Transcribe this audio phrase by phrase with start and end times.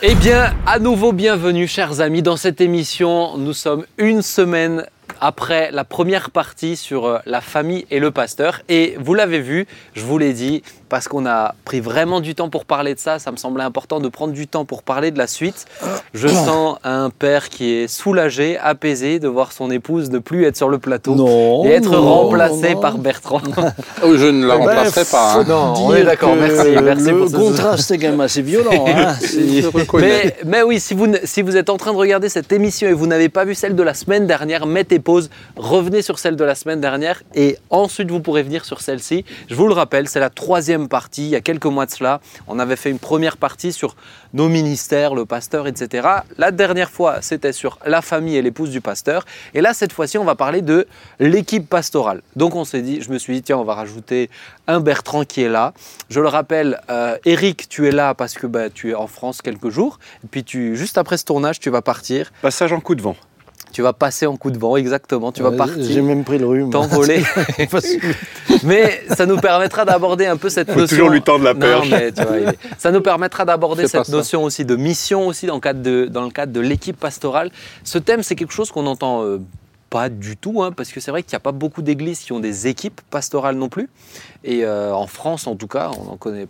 [0.00, 3.36] Eh bien, à nouveau bienvenue, chers amis, dans cette émission.
[3.36, 4.86] Nous sommes une semaine
[5.20, 8.62] après la première partie sur euh, la famille et le pasteur.
[8.68, 12.48] Et vous l'avez vu, je vous l'ai dit, parce qu'on a pris vraiment du temps
[12.48, 15.18] pour parler de ça, ça me semblait important de prendre du temps pour parler de
[15.18, 15.66] la suite.
[16.14, 20.56] Je sens un père qui est soulagé, apaisé de voir son épouse ne plus être
[20.56, 22.80] sur le plateau Non, et être non, remplacée non.
[22.80, 23.40] par Bertrand.
[24.02, 25.34] Oh, je ne la Ben, remplacerai pas.
[25.34, 25.44] hein.
[25.48, 28.84] Non, on est d'accord, merci, merci Le pour ce contraste est quand même assez violent.
[28.86, 29.14] hein.
[29.94, 32.88] Mais, mais oui, si vous, ne- si vous êtes en train de regarder cette émission
[32.88, 36.36] et vous n'avez pas vu celle de la semaine dernière, mettez pause, revenez sur celle
[36.36, 39.24] de la semaine dernière et ensuite vous pourrez venir sur celle-ci.
[39.48, 41.24] Je vous le rappelle, c'est la troisième partie.
[41.24, 43.96] Il y a quelques mois de cela, on avait fait une première partie sur
[44.34, 46.06] nos ministères, le pasteur, etc.
[46.36, 49.24] La dernière fois, c'était sur la famille et l'épouse du pasteur.
[49.54, 50.86] Et là, cette fois-ci, on va parler de
[51.18, 52.22] l'équipe pastorale.
[52.36, 54.30] Donc on s'est dit, je me suis dit, tiens, on va rajouter
[54.66, 55.72] un Bertrand qui est là.
[56.10, 59.42] Je le rappelle, euh, Eric, tu es là parce que bah, tu es en France
[59.42, 59.98] quelques jours.
[60.24, 62.32] Et puis tu, juste après ce tournage, tu vas partir.
[62.42, 63.16] Passage en coup de vent.
[63.72, 65.30] Tu vas passer en coup de vent, exactement.
[65.32, 65.76] Tu vas partir.
[65.82, 66.70] J'ai même pris le rhume.
[66.70, 67.22] T'envoler.
[68.64, 70.96] Mais ça nous permettra d'aborder un peu cette Faut notion.
[70.96, 71.90] toujours lui tendre la Non, perche.
[71.90, 74.12] mais tu vois, il est- ça nous permettra d'aborder cette ça.
[74.12, 77.50] notion aussi de mission aussi dans le cadre de, dans le cadre de l'équipe pastorale.
[77.84, 79.38] Ce thème, c'est quelque chose qu'on entend euh,
[79.90, 82.32] pas du tout, hein, parce que c'est vrai qu'il n'y a pas beaucoup d'églises qui
[82.32, 83.88] ont des équipes pastorales non plus.
[84.44, 86.46] Et euh, en France, en tout cas, on en connaît.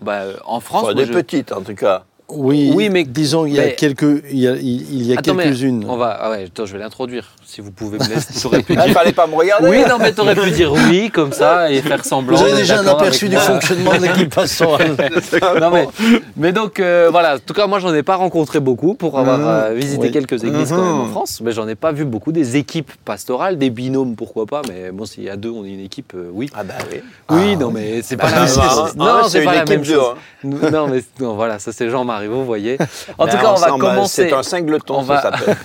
[0.00, 2.04] Bah, euh, en France, Enfin, moi, des je- petites, en tout cas.
[2.34, 5.14] Oui, Oui, mais- disons, il y a mais- quelques, il y a, il il y
[5.14, 5.84] a Attends, mais quelques-unes.
[5.88, 7.32] On va, ah ouais, attends, je vais l'introduire.
[7.54, 8.94] Si vous pouvez me laisser, t'aurais pu Ah, il dire.
[8.98, 9.68] fallait pas me regarder.
[9.68, 12.38] Oui, non, mais t'aurais pu dire oui comme ça et faire semblant.
[12.38, 13.44] Vous avez déjà un aperçu du moi.
[13.44, 14.96] fonctionnement de l'équipe pastorale.
[15.60, 15.86] non mais,
[16.34, 19.38] mais donc euh, voilà, en tout cas moi j'en ai pas rencontré beaucoup pour avoir
[19.38, 19.46] Mhm.
[19.46, 20.10] euh, visité Oui.
[20.12, 21.10] quelques églises quand même en Mhm.
[21.10, 22.32] France, mais j'en ai pas vu beaucoup.
[22.32, 25.72] Des équipes pastorales, des binômes pourquoi pas, mais bon s'il y a deux on est
[25.72, 26.48] une équipe, euh, oui.
[26.54, 27.02] Ah bah oui.
[27.28, 28.58] Oui, non mais c'est pas Bah, la même chose.
[28.62, 30.14] hein, Non, hein, c'est pas une la même équipe de, chose.
[30.44, 30.70] hein.
[30.72, 32.78] Non mais non, voilà, ça c'est Jean-Marie, vous voyez.
[33.18, 34.28] En tout Mais cas, on va commencer.
[34.28, 35.56] C'est un singleton, on va- ça s'appelle.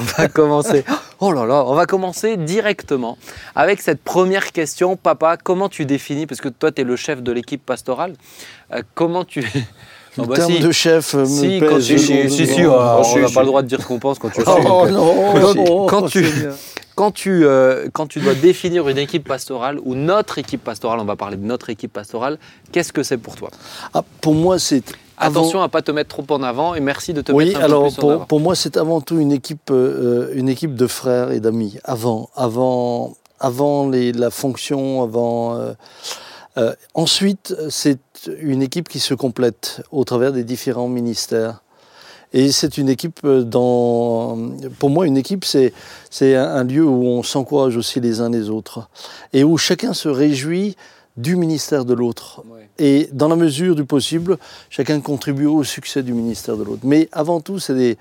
[0.00, 0.84] On va commencer.
[1.20, 3.16] Oh là là, on va commencer directement
[3.54, 4.96] avec cette première question.
[4.96, 8.14] Papa, comment tu définis, parce que toi, tu es le chef de l'équipe pastorale,
[8.74, 9.40] euh, comment tu.
[9.40, 9.48] Le
[10.18, 10.60] Oh, bah, terme si.
[10.60, 13.28] de chef me Si, pèse quand tu, si, si, si, euh, Oh, on si, n'a
[13.30, 16.24] pas le droit de dire ce qu'on pense quand tu Oh non, non, quand tu-
[16.24, 16.54] Seigneur.
[16.94, 21.04] quand tu, euh, quand tu dois définir une équipe pastorale ou notre équipe pastorale, on
[21.04, 22.38] va parler de notre équipe pastorale,
[22.72, 23.50] qu'est-ce que c'est pour toi?
[23.94, 24.82] Ah, pour moi, c'est
[25.18, 27.60] avant- Attention à pas te mettre trop en avant et merci de te Oui, mettre
[27.60, 28.24] un alors peu plus en pour, avant.
[28.26, 31.78] pour moi, c'est avant tout une équipe, euh, une équipe de frères et d'amis.
[31.84, 35.54] Avant, avant, avant les, la fonction, avant.
[35.56, 35.72] euh,
[36.58, 37.98] euh, ensuite, c'est
[38.40, 41.62] une équipe qui se complète au travers des différents ministères.
[42.32, 44.36] Et c'est une équipe dans.
[44.78, 45.72] Pour moi, une équipe, c'est
[46.10, 48.88] c'est un, un lieu où on s'encourage aussi les uns les autres
[49.32, 50.76] et où chacun se réjouit
[51.16, 52.42] du ministère de l'autre.
[52.48, 52.68] Ouais.
[52.78, 54.36] Et dans la mesure du possible,
[54.70, 56.82] chacun contribue au succès du ministère de l'autre.
[56.84, 57.96] Mais avant tout, c'est des,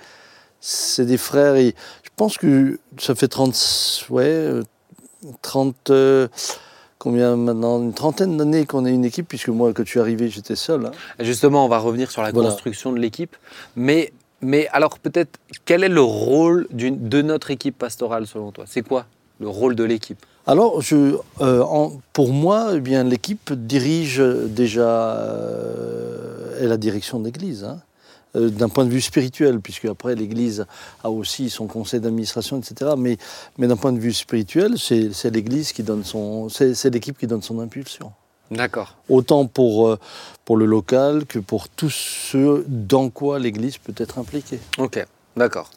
[0.59, 1.55] c'est des frères.
[1.55, 4.63] Et je pense que ça fait 30, ouais, euh,
[5.41, 6.27] 30, euh,
[6.99, 10.29] combien maintenant Une trentaine d'années qu'on est une équipe, puisque moi, quand je suis arrivé,
[10.29, 10.85] j'étais seul.
[10.87, 10.91] hein.
[11.19, 12.49] Justement, on va revenir sur la Voilà.
[12.49, 13.35] construction de l'équipe.
[13.77, 14.11] Mais,
[14.41, 18.65] mais alors, peut-être, quel est le rôle de notre équipe pastorale selon toi?
[18.67, 19.05] C'est quoi
[19.39, 20.25] le rôle de l'équipe?
[20.47, 27.19] Alors, je, euh, en- pour moi, eh bien, l'équipe dirige déjà euh, est la direction
[27.19, 27.63] de l'Église.
[27.63, 27.79] hein.
[28.35, 30.65] Euh, D'un point de vue spirituel, puisque après l'Église
[31.03, 32.91] a aussi son conseil d'administration, etc.
[32.97, 33.17] Mais,
[33.57, 37.17] mais d'un point de vue spirituel, c'est c'est l'Église qui donne son, c'est c'est l'équipe
[37.17, 38.11] qui donne son impulsion.
[38.51, 38.95] D'accord.
[39.09, 39.97] Autant pour,
[40.43, 44.59] pour le local que pour tout ce dans quoi l'Église peut être impliquée.
[44.77, 45.03] Ok,
[45.35, 45.71] d'accord.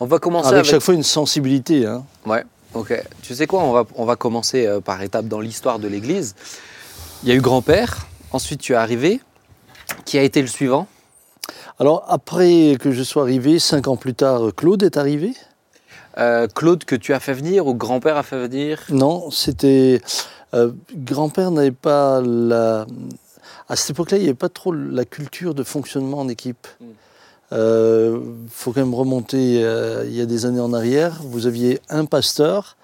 [0.00, 0.70] On va commencer Avec avec...
[0.70, 1.84] chaque fois une sensibilité.
[1.86, 2.04] Hein.
[2.24, 2.44] Ouais,
[2.78, 3.02] ok.
[3.22, 6.34] Tu sais quoi, on va, on va commencer euh, par étapes dans l'histoire de l'Église.
[7.22, 9.20] Il y a eu grand-père, ensuite tu es arrivé.
[10.04, 10.86] Qui a été le suivant?
[11.78, 15.34] Alors, après que je sois arrivé, cinq ans plus tard, Claude est arrivé.
[16.18, 18.82] Euh, Claude que tu as fait venir ou grand-père a fait venir?
[18.88, 20.00] Non, c'était.
[20.54, 22.86] euh, grand-père n'avait pas la.
[23.68, 26.66] À cette époque-là, il n'y avait pas trop la culture de fonctionnement en équipe.
[26.80, 26.84] Mm.
[27.52, 28.18] Il
[28.50, 31.20] faut quand même remonter euh, il y a des années en arrière.
[31.22, 32.76] Vous aviez un pasteur,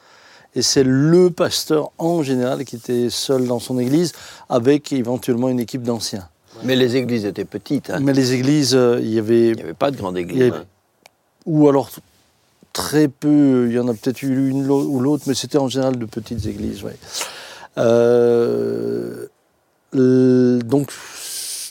[0.54, 4.12] et c'est le pasteur en général qui était seul dans son église,
[4.48, 6.28] avec éventuellement une équipe d'anciens.
[6.64, 7.90] Mais les églises étaient petites.
[7.90, 7.98] hein.
[8.00, 10.42] Mais les églises, euh, il y avait Il n'y avait pas de grande église.
[10.42, 10.64] avait- hein.
[11.46, 11.90] ou alors
[12.72, 15.98] très peu, il y en a peut-être eu une ou l'autre, mais c'était en général
[15.98, 16.84] de petites églises.
[16.84, 16.96] ouais.
[17.78, 19.26] Euh,
[19.94, 20.90] donc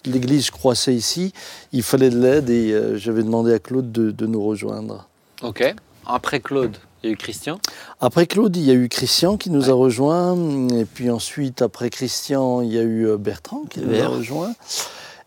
[0.05, 1.33] l'église croissait ici,
[1.71, 5.07] il fallait de l'aide et euh, j'avais demandé à Claude de, de nous rejoindre.
[5.43, 5.73] Ok.
[6.05, 7.59] Après Claude, il y a eu Christian.
[7.99, 10.35] Après Claude, il y a eu Christian qui nous a rejoints,
[10.69, 14.11] et puis ensuite, après Christian, il y a eu euh, Bertrand qui nous a Bert.
[14.11, 14.53] rejoints.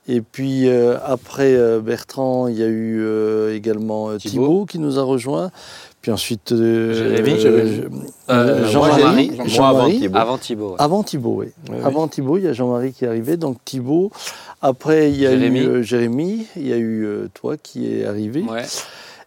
[0.06, 4.67] Et puis euh, après euh, Bertrand, il y a eu euh, également euh, Thibaut.
[4.67, 5.50] Qui nous a rejoints.
[6.03, 7.88] Puis ensuite euh, euh,
[8.29, 9.31] Euh, Jean-Marie.
[9.47, 10.09] Jean-Marie.
[10.11, 10.37] Moi, avant.
[10.37, 10.37] Thibaut.
[10.37, 10.67] Avant Thibaut.
[10.73, 10.76] ouais.
[10.79, 11.47] Avant Thibaut, oui.
[11.71, 11.85] Oui, oui.
[11.85, 14.11] Avant Thibaut, il y a Jean-Marie qui est arrivé, donc Thibaut.
[14.66, 15.61] Après, il y a Jérémy.
[15.61, 18.43] eu euh, Jérémy, il y a eu euh, toi qui est arrivé.
[18.43, 18.62] Ouais.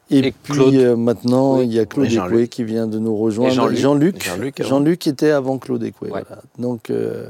[0.10, 0.74] Et, Et puis Claude.
[0.75, 1.66] euh, maintenant, Oui.
[1.68, 2.12] il y a Claude.
[2.12, 3.54] Écoué qui vient de nous rejoindre.
[3.54, 3.78] Jean-Luc.
[3.80, 4.24] Jean-Luc.
[4.24, 4.69] Jean-Luc, avant.
[4.69, 6.10] Jean-Luc était avant Claude Écoué.
[6.10, 6.24] Ouais.
[6.28, 6.42] voilà.
[6.57, 7.30] Donc, euh,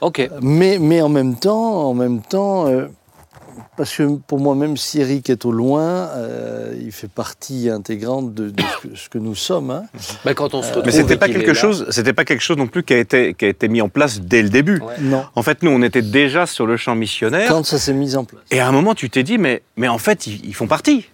[0.00, 0.28] Ok.
[0.42, 2.86] mais, mais en même temps, en même temps euh,
[3.76, 5.82] parce que pour moi, même si Eric est au loin,
[6.16, 9.70] euh, il fait partie intégrante de, de ce, que, ce que nous sommes.
[9.70, 9.84] hein.
[10.24, 12.66] Bah, quand on se retrouve Mais c'était pas quelque chose, c'était pas quelque chose non
[12.66, 14.80] plus qui a été qui a été mis en place dès le début.
[14.80, 14.94] Ouais.
[15.00, 17.48] Non, En fait, nous, on était déjà sur le champ missionnaire.
[17.48, 18.42] quand ça s'est mis en place.
[18.50, 21.06] Et à un moment, tu t'es dit, mais, mais en fait, ils, ils font partie.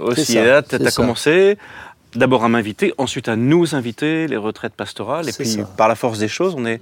[0.00, 0.96] Aussi, c'est ça, et là, tu c'est as ça.
[1.02, 1.56] commencé
[2.14, 5.28] d'abord à m'inviter, ensuite à nous inviter, les retraites pastorales.
[5.28, 5.62] Et puis, ça.
[5.76, 6.80] par la force des choses, on est,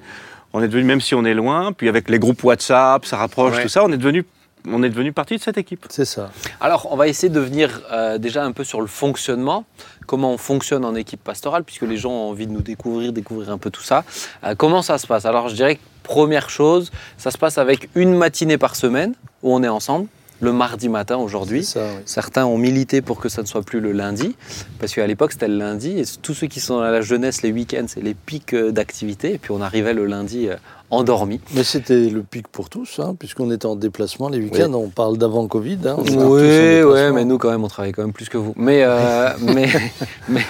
[0.53, 3.57] on est devenu, même si on est loin, puis avec les groupes WhatsApp, ça rapproche,
[3.57, 3.63] Ouais.
[3.63, 4.25] tout ça, on est devenu,
[4.67, 5.87] on est devenu partie de cette équipe.
[5.89, 6.31] C'est ça.
[6.61, 9.65] Alors, on va essayer de venir euh, déjà un peu sur le fonctionnement,
[10.07, 13.51] comment on fonctionne en équipe pastorale, puisque les gens ont envie de nous découvrir, découvrir
[13.51, 14.05] un peu tout ça.
[14.45, 15.25] Euh, comment ça se passe?
[15.25, 19.55] Alors, je dirais que première chose, ça se passe avec une matinée par semaine où
[19.55, 20.09] on est ensemble,
[20.41, 21.65] le mardi matin aujourd'hui.
[21.65, 22.03] C'est ça, oui.
[22.07, 24.37] Certains ont milité pour que ça ne soit plus le lundi,
[24.79, 27.51] parce qu'à l'époque c'était le lundi, et tous ceux qui sont à la jeunesse, les
[27.51, 30.49] week-ends, c'est les pics euh, d'activité, et puis on arrivait le lundi
[30.91, 31.41] endormi.
[31.55, 34.73] Mais c'était le pic pour tous, hein, puisqu'on était en déplacement les week-ends.
[34.75, 35.79] On parle d'avant Covid.
[35.87, 38.55] hein, Oui, ouais, mais nous quand même on travaille quand même plus que vous.
[38.57, 39.69] Mais, euh, mais,
[40.29, 40.41] mais,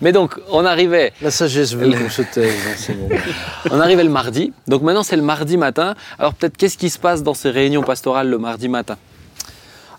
[0.00, 2.52] mais donc on arrivait, La sagesse veut qu'on se taise
[3.70, 4.52] on arrivait le mardi.
[4.68, 5.94] Donc maintenant c'est le mardi matin.
[6.18, 8.96] Alors peut-être qu'est-ce qui se passe dans ces réunions pastorales le mardi matin?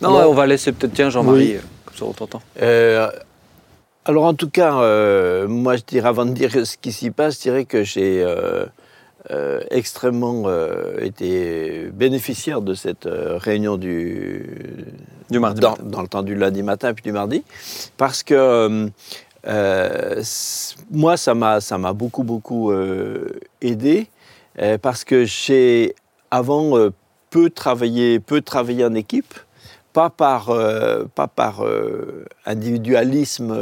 [0.01, 1.55] Non, Alors- on va laisser peut-être tiens Jean-Marie, Oui.
[1.55, 2.41] euh, comme ça on t'entend.
[2.61, 3.09] Euh,
[4.05, 7.35] alors en tout cas, euh, moi je dirais, avant de dire ce qui s'y passe,
[7.37, 8.25] je dirais que j'ai
[9.29, 14.43] euh, extrêmement euh, été bénéficiaire de cette euh, réunion du,
[15.29, 15.83] Du mardi dans, matin.
[15.85, 17.43] dans le temps du lundi matin puis du mardi,
[17.97, 18.89] parce que
[20.89, 22.73] moi ça m'a ça m'a beaucoup beaucoup
[23.61, 24.07] aidé
[24.81, 25.93] parce que j'ai
[26.31, 26.89] avant
[27.29, 29.35] peu travaillé peu travaillé en équipe
[29.93, 30.51] pas par,
[31.13, 31.63] pas par
[32.45, 33.55] individualisme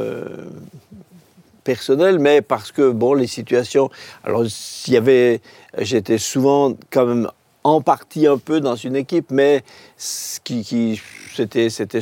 [1.64, 3.90] personnel, mais parce que bon, les situations.
[4.24, 5.42] Alors, s'il y avait,
[5.78, 7.30] j'étais souvent quand même
[7.64, 9.64] en partie un peu dans une équipe, mais
[9.98, 11.02] ce qui, qui
[11.36, 12.00] c'était, c'était,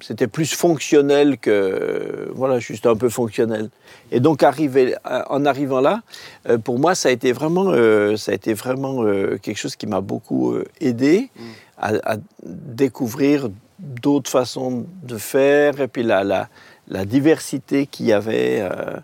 [0.00, 3.70] c'était plus fonctionnel que voilà, juste un peu fonctionnel.
[4.10, 6.02] Et donc, arriver, en arrivant là,
[6.48, 9.76] euh, pour moi, ça a été vraiment, euh, ça a été vraiment euh, quelque chose
[9.76, 11.30] qui m'a beaucoup euh, aidé
[11.76, 13.48] à, à découvrir
[13.78, 16.48] d'autres façons de faire et puis la, la,
[16.88, 18.96] la diversité qu'il y avait euh,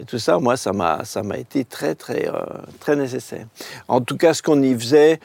[0.00, 2.32] et tout ça, moi, ça m'a, ça m'a été très, très, euh,
[2.78, 3.46] très nécessaire.
[3.88, 5.18] En tout cas, ce qu'on y faisait,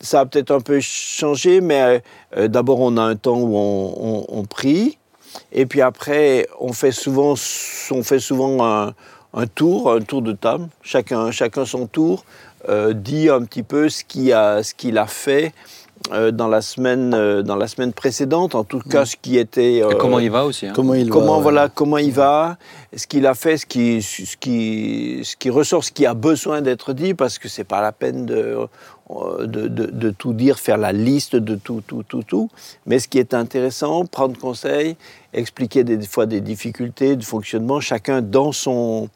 [0.00, 2.00] ça a peut-être un peu changé, mais
[2.36, 4.98] euh, d'abord, on a un temps où on, on- prie,
[5.50, 7.34] et puis après, on fait souvent,
[7.90, 8.94] on fait souvent un,
[9.34, 12.24] un tour, un tour de table, chacun, chacun son tour,
[12.92, 15.52] dit un petit peu ce qu'il a, ce qu'il a fait
[16.32, 19.80] dans, la semaine, euh, dans la semaine précédente, en tout cas ce qui était...
[19.82, 21.42] Euh, comment il va aussi hein Comment il comment, va, ouais.
[21.42, 22.56] voilà, comment il va,
[22.96, 26.60] ce qu'il a fait, ce qui, ce, qui, ce qui ressort, ce qui a besoin
[26.60, 28.56] d'être dit, parce que c'est pas la peine de,
[29.10, 32.50] euh, de, de- de tout dire, faire la liste de tout, tout, tout, tout.
[32.86, 34.96] Mais ce qui est intéressant, prendre conseil,
[35.32, 39.08] expliquer des, des fois des difficultés de fonctionnement, chacun dans son,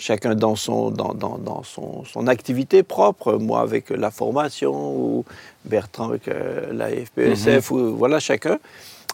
[0.00, 5.24] chacun dans son, dans, dans, dans son, son activité propre, moi avec la formation, ou
[5.66, 8.58] Bertrand avec euh, la FPSF, ou, voilà, chacun.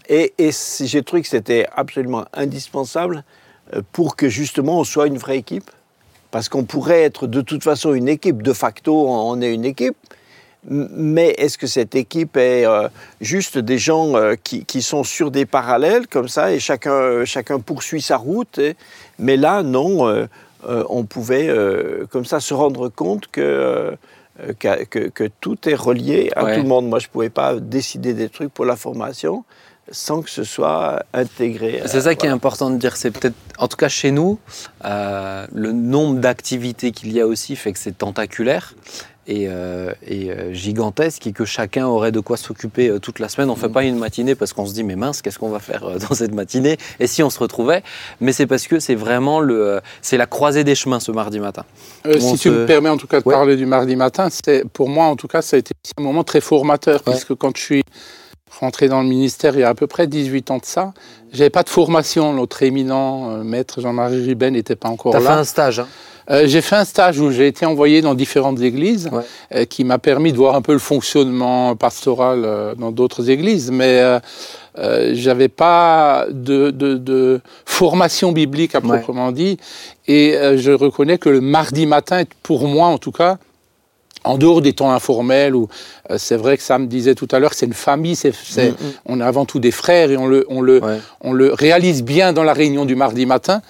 [0.09, 0.51] Et, et
[0.85, 3.25] j'ai trouvé que c'était absolument indispensable
[3.75, 5.71] euh, pour que justement on soit une vraie équipe.
[6.31, 9.97] Parce qu'on pourrait être de toute façon une équipe, de facto on est une équipe,
[10.69, 12.89] mais est-ce que cette équipe est euh,
[13.21, 17.61] juste des gens euh, qui, qui sont sur des parallèles comme ça et chacun, chacun
[17.61, 18.77] poursuit sa route et-
[19.19, 20.27] Mais là, non, euh,
[20.89, 23.93] on pouvait euh, comme ça se rendre compte que, euh,
[24.59, 26.57] que, que- que tout est relié à Ouais.
[26.57, 26.89] tout le monde.
[26.89, 29.45] Moi, je ne pouvais pas décider des trucs pour la formation
[29.93, 31.81] sans que ce soit intégré.
[31.87, 32.97] C'est ça qui est important de dire.
[32.97, 34.39] C'est peut-être, en tout cas chez nous,
[34.85, 38.75] euh, le nombre d'activités qu'il y a aussi fait que c'est tentaculaire
[39.29, 43.29] et, euh, et, euh, gigantesque et que chacun aurait de quoi s'occuper euh, toute la
[43.29, 43.51] semaine.
[43.51, 45.59] On ne fait pas une matinée parce qu'on se dit mais mince, qu'est-ce qu'on va
[45.59, 46.77] faire euh, dans cette matinée?
[47.01, 47.83] Et si on se retrouvait?
[48.21, 51.65] Mais c'est parce que c'est vraiment le, c'est la croisée des chemins ce mardi matin.
[52.19, 53.35] Si tu se- me permets en tout cas de Ouais.
[53.35, 56.23] parler du mardi matin, c'est pour moi en tout cas ça a été un moment
[56.25, 57.83] très formateur puisque quand je suis
[58.61, 60.93] rentré dans le ministère il y a à peu près 18 ans de ça,
[61.33, 62.33] j'avais pas de formation.
[62.33, 65.39] Notre éminent maître Jean-Marie Ribet n'était pas encore T'as fait là.
[65.39, 65.89] un stage, hein?
[66.31, 69.23] Euh, j'ai fait un stage où j'ai été envoyé dans différentes églises, Ouais.
[69.55, 73.71] euh, qui m'a permis de voir un peu le fonctionnement pastoral euh, dans d'autres églises,
[73.71, 74.03] mais
[75.13, 78.89] j'avais pas de, de, de formation biblique à Ouais.
[78.99, 79.57] proprement dit,
[80.07, 83.39] et je reconnais que le mardi matin, pour moi en tout cas,
[84.25, 85.69] en dehors des temps informels, où
[86.11, 88.75] euh, c'est vrai que Sam disait tout à l'heure c'est une famille, c'est, Mm, mm.
[89.07, 90.99] on est avant tout des frères et on le, on le, Ouais.
[91.21, 93.63] on le réalise bien dans la réunion du mardi matin,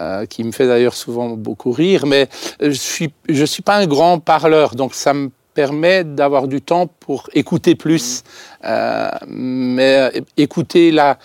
[0.00, 2.28] euh, qui me fait d'ailleurs souvent beaucoup rire, mais
[2.60, 6.88] je suis, je suis pas un grand parleur, donc ça me permet d'avoir du temps
[7.00, 8.22] pour écouter plus,
[8.64, 11.16] euh, mais euh, écouter la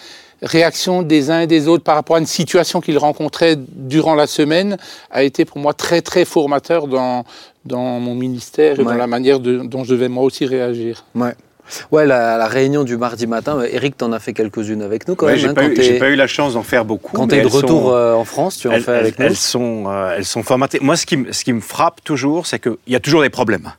[0.41, 4.25] réaction des uns et des autres par rapport à une situation qu'ils rencontraient durant la
[4.27, 4.77] semaine
[5.11, 7.25] a été pour moi très très formateur dans,
[7.65, 8.93] dans mon ministère et Ouais.
[8.93, 11.03] dans la manière de- dont je devais moi aussi réagir.
[11.15, 11.33] Ouais.
[11.91, 15.15] Ouais, la, la réunion du mardi matin, euh, Eric, t'en as fait quelques-unes avec nous
[15.15, 15.41] quand Ouais, même.
[15.41, 17.11] j'ai hein, pas, quand eu- t'es- j'ai pas eu la chance d'en faire beaucoup.
[17.15, 19.15] Quand mais tu es de sont- retour euh, en France, tu en elles, fais avec
[19.17, 19.31] elles- nous.
[19.31, 20.79] elles sont, euh, elles sont formatées.
[20.81, 23.29] Moi, ce qui, me- ce qui me frappe toujours, c'est qu'il y a toujours des
[23.29, 23.71] problèmes.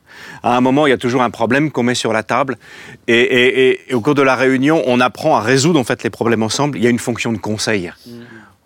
[0.43, 2.57] À un moment, il y a toujours un problème qu'on met sur la table.
[3.07, 6.03] Et, et- et- et au cours de la réunion, on apprend à résoudre en fait
[6.03, 6.77] les problèmes ensemble.
[6.77, 7.91] Il y a une fonction de conseil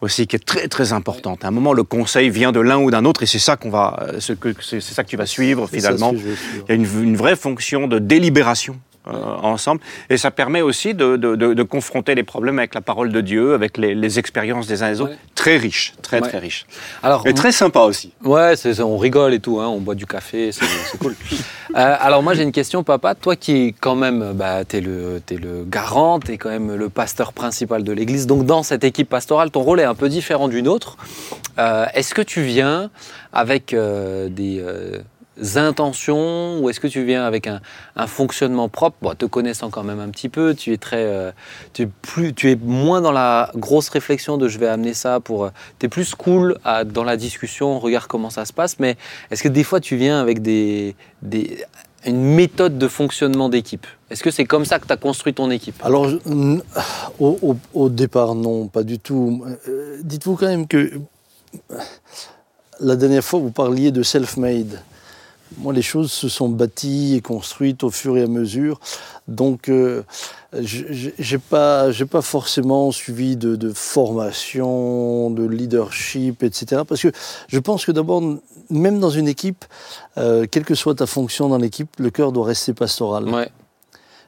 [0.01, 1.43] aussi qui est très très importante.
[1.45, 3.69] À un moment, le conseil vient de l'un ou d'un autre, et c'est ça qu'on
[3.71, 6.09] va, c'est c'est ça que tu vas suivre finalement.
[6.11, 6.37] suivre.
[6.67, 8.75] Il y a une, une vraie fonction de délibération
[9.07, 9.81] euh, ensemble.
[10.09, 13.21] Et ça permet aussi de, de- de- de confronter les problèmes avec la parole de
[13.21, 15.11] Dieu, avec les, les expériences des uns et des autres.
[15.11, 15.17] Ouais.
[15.35, 16.27] Très riche, très Ouais.
[16.29, 16.65] très riche.
[17.03, 18.13] Alors, Et très sympa aussi.
[18.23, 21.15] Ouais, c'est- on rigole et tout, hein, on boit du café, c'est cool.
[21.75, 23.15] Euh, alors moi j'ai une question, papa.
[23.15, 27.33] Toi qui quand même, bah, t'es le, t'es le garant, t'es quand même le pasteur
[27.33, 28.27] principal de l'Église.
[28.27, 30.95] Donc dans cette équipe pastorale, ton rôle est un peu différent d'une autre.
[31.59, 32.91] Euh, est-ce que tu viens
[33.33, 34.63] avec des
[35.55, 37.59] intentions ou est-ce que tu viens avec un,
[38.07, 38.97] fonctionnement propre?
[39.01, 41.31] Bon, Te connaissant quand même un petit peu, tu es très, euh,
[41.73, 45.19] tu es plus, tu es moins dans la grosse réflexion de je vais amener ça
[45.19, 45.49] pour.
[45.79, 48.79] Tu es plus cool dans la discussion, regarde comment ça se passe.
[48.79, 48.97] Mais
[49.31, 50.95] est-ce que des fois tu viens avec des,
[52.05, 53.85] une méthode de fonctionnement d'équipe?
[54.09, 55.75] Est-ce que c'est comme ça que tu as construit ton équipe?
[55.83, 56.07] Alors,
[57.19, 59.43] au, départ, non, pas du tout.
[59.67, 60.77] Euh, Dites-vous quand même que
[61.71, 61.77] euh,
[62.79, 64.81] la dernière fois, vous parliez de self-made.
[65.57, 68.79] Moi, les choses se sont bâties et construites au fur et à mesure.
[69.27, 70.03] Donc, euh,
[70.53, 76.81] je n'ai pas, j'ai pas forcément suivi de, de formation, de leadership, etc.
[76.87, 77.11] Parce que
[77.47, 78.21] je pense que d'abord,
[78.69, 79.65] même dans une équipe,
[80.17, 83.29] euh, quelle que soit ta fonction dans l'équipe, le cœur doit rester pastoral.
[83.29, 83.49] Ouais.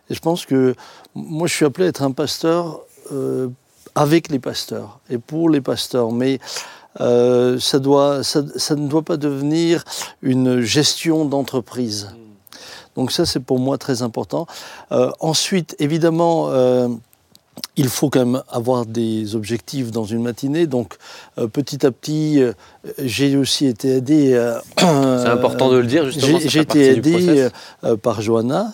[0.10, 0.76] Et je pense que
[1.16, 2.82] moi, je suis appelé à être un pasteur
[3.12, 3.50] euh,
[3.96, 6.12] avec les pasteurs et pour les pasteurs.
[6.12, 6.40] Mais
[7.00, 9.84] euh, ça, doit, ça, ça ne doit pas devenir
[10.22, 12.10] une gestion d'entreprise.
[12.96, 14.48] Donc ça, c'est pour moi très important.
[14.92, 16.88] Euh, ensuite, évidemment, euh,
[17.76, 20.66] il faut quand même avoir des objectifs dans une matinée.
[20.66, 20.96] Donc,
[21.38, 22.54] euh, petit à petit, euh,
[22.98, 24.34] j'ai aussi été aidé.
[24.34, 26.40] euh, C'est important de le dire justement.
[26.44, 27.50] j'ai été aidé
[28.02, 28.74] par Johanna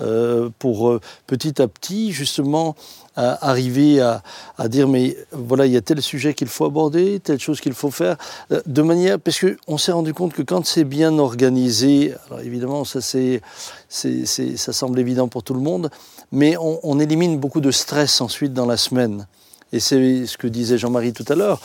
[0.00, 2.76] euh, pour euh, petit à petit justement
[3.18, 4.22] à arriver à,
[4.58, 7.72] à dire mais voilà il y a tel sujet qu'il faut aborder, telle chose qu'il
[7.72, 8.16] faut faire
[8.52, 12.40] euh, de manière parce que on s'est rendu compte que quand c'est bien organisé, alors
[12.40, 13.40] évidemment ça c'est
[13.88, 15.90] c'est- c'est- ça semble évident pour tout le monde,
[16.30, 19.26] mais on, on élimine beaucoup de stress ensuite dans la semaine.
[19.72, 21.60] Et c'est ce que disait Jean-Marie tout à l'heure.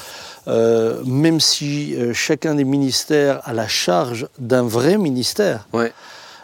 [0.47, 5.93] Euh, même si euh, chacun des ministères a la charge d'un vrai ministère, Ouais.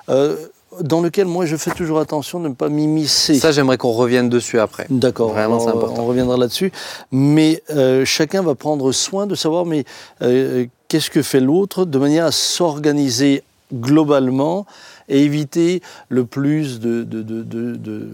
[0.09, 0.35] euh,
[0.81, 3.35] dans lequel moi je fais toujours attention de ne pas m'immiscer.
[3.39, 4.85] Ça, j'aimerais qu'on revienne dessus après.
[4.89, 6.03] D'accord, Vraiment, c'est important.
[6.03, 6.71] On reviendra là-dessus.
[7.11, 9.85] Mais euh, chacun va prendre soin de savoir mais
[10.21, 13.43] euh, qu'est-ce que fait l'autre de manière à s'organiser
[13.73, 14.65] globalement
[15.09, 18.09] et éviter le plus de, de- de- de- de-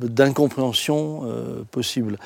[0.00, 2.18] d'incompréhension euh, possible.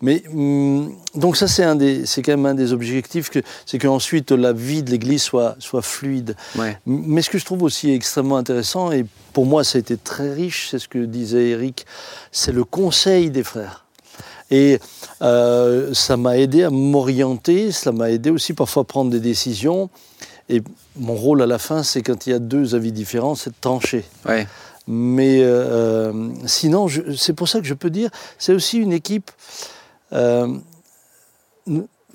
[0.00, 3.78] Mais hum, donc ça c'est un des, c'est quand même un des objectifs que c'est
[3.78, 6.36] qu'ensuite la vie de l'Église soit soit fluide.
[6.58, 6.76] Ouais.
[6.86, 10.32] Mais ce que je trouve aussi extrêmement intéressant, et pour moi ça a été très
[10.32, 11.84] riche, c'est ce que disait Eric,
[12.32, 13.84] c'est le conseil des frères.
[14.50, 14.78] Et
[15.22, 19.90] euh, ça m'a aidé à m'orienter, ça m'a aidé aussi parfois à prendre des décisions.
[20.48, 20.62] Et
[20.96, 23.54] mon rôle à la fin, c'est quand il y a deux avis différents, c'est de
[23.60, 24.04] trancher.
[24.26, 24.46] Ouais.
[24.86, 26.12] Mais euh,
[26.46, 29.30] sinon, je- c'est pour ça que je peux dire, c'est aussi une équipe.
[30.12, 30.46] euh,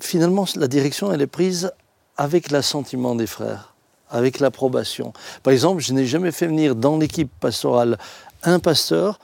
[0.00, 1.72] finalement, la direction, elle est prise
[2.16, 3.69] avec l'assentiment des frères,
[4.10, 5.12] avec l'approbation.
[5.42, 7.98] Par exemple, je n'ai jamais fait venir dans l'équipe pastorale
[8.42, 9.18] un pasteur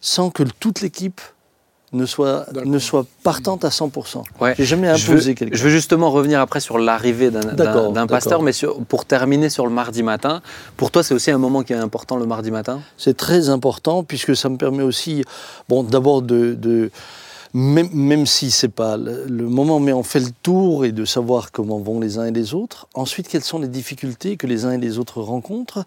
[0.00, 1.20] sans que toute l'équipe
[1.94, 4.22] ne soit, ne soit partante à 100%.
[4.40, 4.54] Ouais.
[4.56, 5.54] J'ai jamais Je veux, imposé quelqu'un.
[5.56, 9.72] je veux justement revenir après sur l'arrivée d'un- pasteur, mais sur- pour terminer sur le
[9.72, 10.40] mardi matin,
[10.78, 12.80] pour toi c'est aussi un moment qui est important le mardi matin?
[12.96, 15.22] C'est très important puisque ça me permet aussi,
[15.68, 16.90] bon, d'abord de, de,
[17.54, 21.04] même, même si c'est pas le, le moment, mais on fait le tour et de
[21.04, 22.86] savoir comment vont les uns et les autres.
[22.94, 25.84] Ensuite, quelles sont les difficultés que les uns et les autres rencontrent?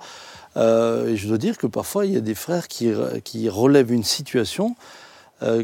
[0.57, 2.91] Euh, et je dois dire que parfois, il y a des frères qui,
[3.23, 4.75] qui relèvent une situation
[5.43, 5.63] euh,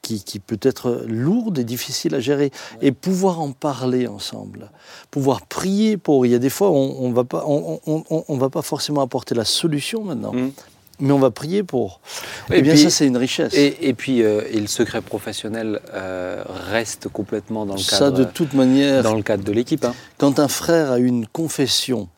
[0.00, 2.50] qui, qui peut être lourde et difficile à gérer.
[2.80, 4.70] Et pouvoir en parler ensemble,
[5.10, 6.24] pouvoir prier pour.
[6.26, 8.62] Il y a des fois, on ne va, pas- on, on- on- on va pas
[8.62, 10.50] forcément apporter la solution maintenant, Mm.
[11.00, 12.00] Mais on va prier pour.
[12.50, 13.54] Et Eh bien, puis- ça, c'est une richesse.
[13.54, 18.18] Et, et puis, euh, et le secret professionnel euh, reste complètement dans le ça, cadre,
[18.18, 19.84] de toute manière, dans le cadre de l'équipe.
[19.84, 19.94] hein.
[20.18, 22.08] quand un frère a une confession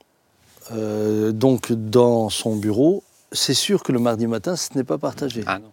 [0.73, 3.02] euh, donc dans son bureau,
[3.33, 5.43] c'est sûr que le mardi matin, ce n'est pas partagé.
[5.47, 5.71] Ah non.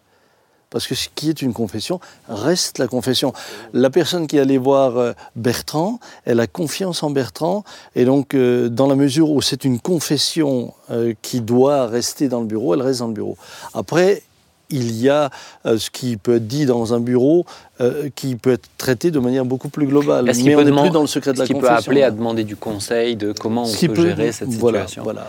[0.72, 2.00] Parce que ce qui est une confession
[2.30, 3.34] reste la confession.
[3.74, 7.64] La personne qui allait voir euh, Bertrand, elle a confiance en Bertrand.
[7.96, 12.40] Et donc, euh, dans la mesure où c'est une confession euh, qui doit rester dans
[12.40, 13.38] le bureau, elle reste dans le bureau.
[13.74, 14.24] Après,
[14.72, 15.30] il y a
[15.66, 17.46] euh, ce qui peut être dit dans un bureau,
[17.80, 20.28] euh, qui peut être traité de manière beaucoup plus globale.
[20.30, 22.12] Est-ce qu'il Mais peut on n'est plus dans le secret de la peut appeler à
[22.12, 25.04] demander du conseil de comment on peut, peut- gérer cette situation.
[25.04, 25.28] voilà.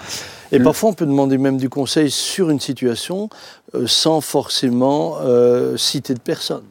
[0.51, 3.31] Et Le- parfois, on peut demander même du conseil sur une situation
[3.75, 6.63] euh, sans forcément euh, citer de personne.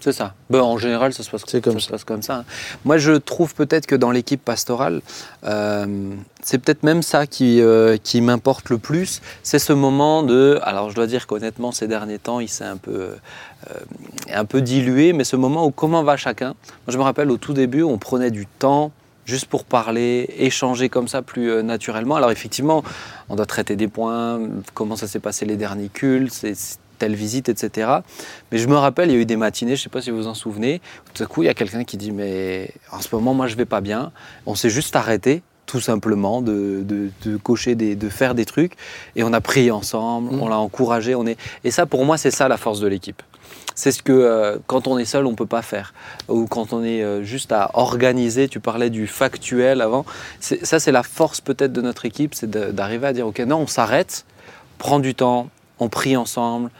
[0.00, 0.34] C'est ça.
[0.48, 1.90] Ben, en général, ça se passe, comme ça se ça.
[1.90, 2.36] passe comme ça.
[2.36, 2.44] hein.
[2.84, 5.00] Moi, je trouve peut-être que dans l'équipe pastorale,
[5.44, 5.86] euh,
[6.42, 9.20] c'est peut-être même ça qui, euh, qui m'importe le plus.
[9.42, 10.60] C'est ce moment de.
[10.62, 12.92] Alors, je dois dire qu'honnêtement, ces derniers temps, il s'est un peu,
[13.70, 13.74] euh,
[14.32, 16.54] un peu dilué, mais ce moment où comment va chacun?
[16.86, 18.92] Moi, je me rappelle au tout début, on prenait du temps
[19.24, 22.16] juste pour parler, échanger comme ça plus naturellement.
[22.16, 22.82] Alors effectivement,
[23.28, 24.40] on doit traiter des points,
[24.72, 26.54] comment ça s'est passé les derniers cultes, c'est
[26.98, 27.90] telle visite, etc.
[28.52, 30.10] Mais je me rappelle, il y a eu des matinées, je ne sais pas si
[30.10, 32.70] vous vous en souvenez, où tout à coup, il y a quelqu'un qui dit, mais
[32.92, 34.12] en ce moment, moi, je vais pas bien.
[34.46, 38.72] On s'est juste arrêté, tout simplement, de, de- de cocher, des, de faire des trucs,
[39.16, 40.42] et on a prié ensemble, Mm.
[40.42, 41.14] on l'a encouragé.
[41.14, 41.36] On est...
[41.64, 43.22] Et ça, pour moi, c'est ça la force de l'équipe.
[43.74, 45.94] C'est ce que euh, quand on est seul, on ne peut pas faire.
[46.28, 50.04] Ou quand on est euh, juste à organiser, tu parlais du factuel avant.
[50.40, 53.66] Ça, c'est la force peut-être de notre équipe, c'est d'arriver à dire, OK, non, on
[53.68, 54.24] s'arrête,
[54.78, 56.70] prend du temps, on prie ensemble.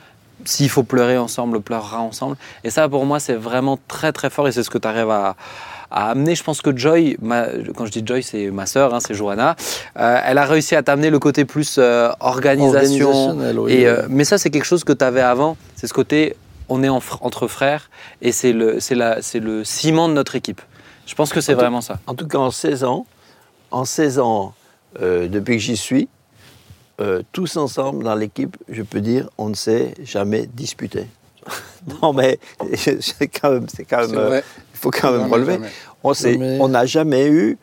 [0.44, 2.36] S'il faut pleurer ensemble, on pleurera ensemble.
[2.64, 5.10] Et ça, pour moi, c'est vraiment très, très fort et c'est ce que tu arrives
[5.10, 5.34] à,
[5.90, 6.34] à amener.
[6.34, 7.46] Je pense que Joy, ma-
[7.76, 9.56] quand je dis Joy, c'est ma sœur, hein, c'est Johanna,
[9.98, 13.08] euh, elle a réussi à t'amener le côté plus euh, organisation.
[13.08, 13.72] Organisationnel, oui.
[13.72, 15.56] Et, euh, mais ça, c'est quelque chose que tu avais avant.
[15.76, 16.36] C'est ce côté,
[16.68, 17.90] on est en entre frères
[18.22, 20.60] et c'est le, la- le ciment de notre équipe.
[21.06, 21.98] Je pense que c'est tout- vraiment ça.
[22.06, 23.06] En tout cas, en 16 ans,
[23.70, 24.54] en 16 ans,
[25.00, 26.08] depuis que j'y suis,
[27.00, 31.06] euh, tous ensemble dans l'équipe, je peux dire, on ne s'est jamais disputé.
[32.02, 32.38] non, mais
[32.74, 34.40] c'est quand même, euh,
[34.74, 35.58] il faut quand même relever.
[36.02, 36.58] jamais.
[36.60, 37.58] On n'a jamais eu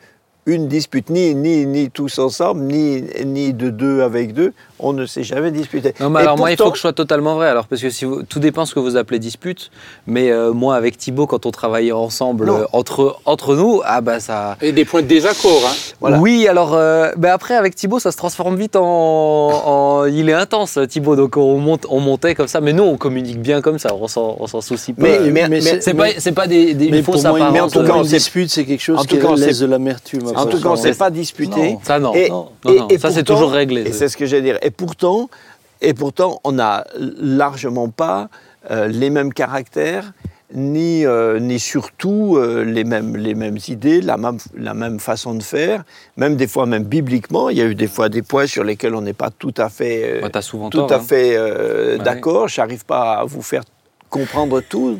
[0.46, 4.52] une dispute, ni, ni, ni tous ensemble, ni, ni de deux avec deux.
[4.78, 5.94] On ne s'est jamais disputé.
[6.00, 7.48] Non, mais Et alors moi, il faut que je sois totalement vrai.
[7.48, 9.70] Alors, parce que si vous- tout dépend ce que vous appelez dispute.
[10.06, 14.20] Mais euh, moi, avec Thibaut, quand on travaillait ensemble, euh, entre, entre nous, ah bah
[14.20, 14.56] ça.
[14.60, 15.62] Et des points de désaccord.
[15.66, 15.72] Hein.
[16.00, 16.18] Voilà.
[16.20, 20.34] Oui, alors, euh, ben après, avec Thibaut, ça se transforme vite en, en- Il est
[20.34, 21.16] intense, Thibaut.
[21.16, 22.60] Donc, on, monte, on montait comme ça.
[22.60, 23.94] Mais nous, on communique bien comme ça.
[23.98, 25.02] On s'en on s'en soucie pas.
[25.02, 27.38] Mais- Euh, mais- mais- c'est pas, c'est pas des, des mais une pour fausse moi,
[27.38, 27.54] une, apparence.
[27.54, 29.34] mais en tout cas, une on s'est- dispute, c'est quelque chose en qui tout cas,
[29.36, 30.32] laisse de l'amertume.
[30.36, 31.72] En tout cas, on ne s'est pas disputé.
[31.72, 31.80] Non.
[31.82, 32.14] Ça, non.
[32.14, 32.48] Et, Non.
[32.64, 33.82] Non, et- non, et ça, c'est toujours réglé.
[33.82, 34.58] Et c'est ce que j'allais dire.
[34.62, 35.28] Et pourtant,
[35.82, 38.28] et pourtant on n'a largement pas
[38.70, 40.12] euh, les mêmes caractères,
[40.54, 45.34] ni, euh, ni surtout euh, les, mêmes, les mêmes idées, la même, la même façon
[45.34, 45.82] de faire,
[46.16, 47.48] même des fois, même bibliquement.
[47.50, 49.68] Il y a eu des fois des points sur lesquels on n'est pas tout à
[49.68, 50.92] fait, Ouais, souvent tout tort.
[50.92, 51.00] à hein.
[51.00, 51.98] fait Ouais.
[51.98, 52.46] d'accord.
[52.48, 53.62] J'arrive pas à vous faire
[54.16, 54.98] comprendre tout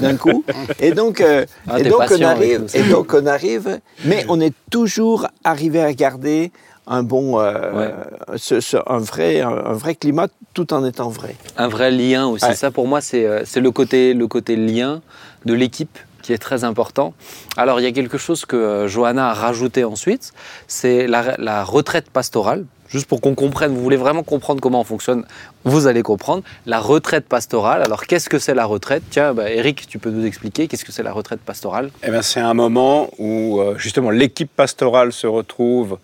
[0.00, 0.44] d'un coup.
[0.80, 4.54] Et donc, euh, Ah, et donc on arrive, et donc on arrive, mais on est
[4.70, 6.52] toujours arrivé à garder
[6.86, 7.92] un bon, euh,
[8.36, 11.34] ce- ce- un vrai, un, un vrai climat, tout en étant vrai.
[11.56, 12.46] un vrai lien aussi.
[12.46, 12.54] Ouais.
[12.54, 15.02] Ça, pour moi, c'est euh, c'est le côté, le côté lien
[15.44, 17.14] de l'équipe qui est très important.
[17.56, 20.32] Alors, il y a quelque chose que Johanna a rajouté ensuite,
[20.66, 22.64] c'est la, la retraite pastorale.
[22.88, 25.24] Juste pour qu'on comprenne, vous voulez vraiment comprendre comment on fonctionne,
[25.64, 26.42] vous allez comprendre.
[26.66, 29.02] La retraite pastorale, alors qu'est-ce que c'est la retraite?
[29.10, 31.90] Tiens, bah, Eric, tu peux nous expliquer qu'est-ce que c'est la retraite pastorale?
[32.02, 35.98] Eh bien, c'est un moment où euh, justement l'équipe pastorale se retrouve.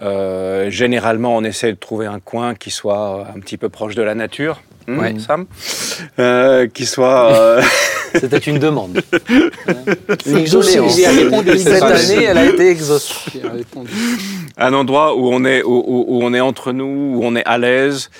[0.00, 4.02] Euh, généralement, on essaie de trouver un coin qui soit un petit peu proche de
[4.02, 5.14] la nature, Ouais.
[5.18, 5.46] Sam
[6.18, 7.32] Euh, Qui soit.
[7.34, 7.62] euh,
[8.18, 9.00] C'était une demande.
[9.68, 11.12] Hein.
[11.14, 12.76] répondu, Cette année, elle a été
[13.52, 13.90] répondu.
[14.56, 17.44] un endroit où on est, où, où- où on est entre nous, où on est
[17.44, 18.10] à l'aise.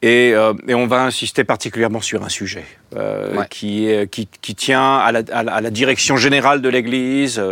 [0.00, 2.64] Et, euh, et on va insister particulièrement sur un sujet
[2.96, 3.46] euh, Ouais.
[3.50, 7.42] qui, qui, qui tient à la, à la- à la direction générale de l'Église,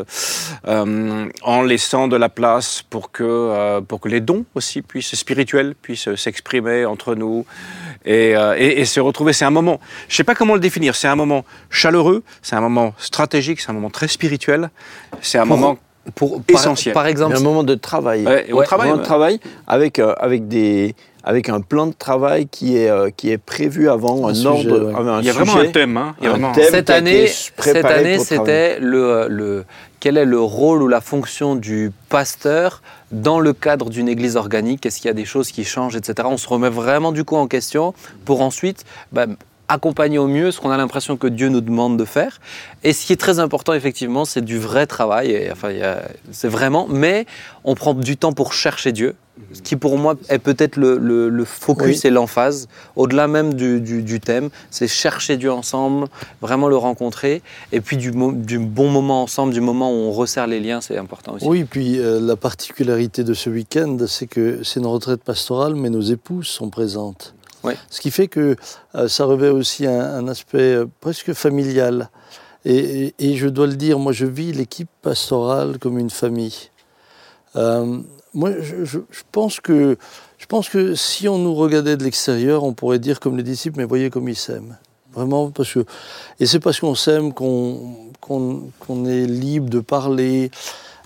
[0.65, 5.75] en laissant de la place pour que, euh, pour que les dons aussi puissent, spirituels
[5.75, 7.45] puissent s'exprimer entre nous.
[8.07, 10.95] Et, euh, et- et se retrouver, c'est un moment, je sais pas comment le définir,
[10.95, 14.71] c'est un moment chaleureux, c'est un moment stratégique, c'est un moment très spirituel,
[15.21, 15.79] c'est un Pour- moment
[16.14, 16.95] Pour, par, Essentiel.
[16.95, 18.25] par exemple, un moment de travail.
[18.25, 18.87] Ouais, au travail.
[18.87, 22.88] Un moment de travail avec, euh, avec, des, avec un plan de travail qui est,
[22.88, 24.92] euh, qui est prévu avant Un un, sujet, ordre.
[24.92, 25.11] ouais.
[25.11, 25.97] un Il y a vraiment un thème.
[25.97, 26.14] Hein.
[26.21, 26.64] Il y a Un thème.
[26.71, 29.64] cette année, été préparé cette année, c'était le, le
[30.07, 34.87] quel est le rôle ou la fonction du pasteur dans le cadre d'une église organique?
[34.87, 36.29] Est-ce qu'il y a des choses qui changent, etc.
[36.31, 37.92] On se remet vraiment du coup en question
[38.25, 39.27] pour ensuite bah,
[39.68, 42.40] accompagner au mieux ce qu'on a l'impression que Dieu nous demande de faire.
[42.85, 45.31] Et ce qui est très important, effectivement, c'est du vrai travail.
[45.33, 45.70] Et, enfin,
[46.31, 47.26] c'est vraiment, mais
[47.64, 49.14] on prend du temps pour chercher Dieu.
[49.52, 52.00] Ce qui pour moi est peut-être le, le- le focus Oui.
[52.05, 56.07] et l'emphase, au-delà même du, du- du thème, c'est chercher Dieu ensemble,
[56.40, 60.59] vraiment le rencontrer, et puis du bon moment ensemble, du moment où on resserre les
[60.59, 61.44] liens, c'est important aussi.
[61.46, 65.90] Oui, puis euh, la particularité de ce week-end, c'est que c'est une retraite pastorale, mais
[65.90, 67.35] nos épouses sont présentes.
[67.90, 68.57] Ce qui fait que
[68.94, 72.11] euh, ça revêt aussi un, aspect euh, presque familial.
[72.64, 76.70] Et, je dois le dire, moi je vis l'équipe pastorale comme une famille.
[77.55, 78.00] Euh,
[78.35, 78.98] moi, je,
[79.31, 79.96] pense que,
[80.37, 83.79] je pense que si on nous regardait de l'extérieur, on pourrait dire comme les disciples,
[83.79, 84.76] mais voyez comme ils s'aiment.
[85.12, 85.87] Vraiment, parce que,
[86.40, 90.50] et c'est parce qu'on s'aime qu'on est libre de parler.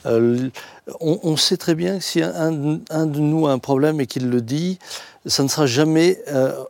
[0.06, 4.40] On, sait très bien que si un de nous a un problème et qu'il le
[4.40, 4.78] dit,
[5.26, 6.64] ça ne sera jamais euh,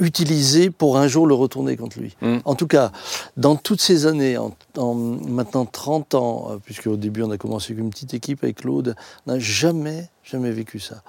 [0.00, 2.16] utilisé pour un jour le retourner contre lui.
[2.20, 2.38] Mm.
[2.44, 2.92] En tout cas,
[3.36, 7.38] dans toutes ces années, en, en maintenant 30 ans, euh, puisque au début on a
[7.38, 8.94] commencé avec une petite équipe avec Claude,
[9.26, 11.02] on n'a jamais, jamais vécu ça.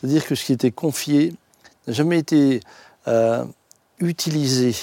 [0.00, 1.34] C'est-à-dire que ce qui était confié
[1.86, 2.60] n'a jamais été
[3.08, 3.44] euh,
[4.00, 4.74] utilisé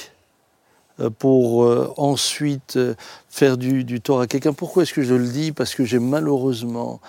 [1.10, 2.96] pour euh, ensuite euh,
[3.30, 4.54] faire du, du tort à quelqu'un.
[4.54, 5.52] Pourquoi est-ce que je le dis?
[5.52, 7.00] Parce que j'ai malheureusement,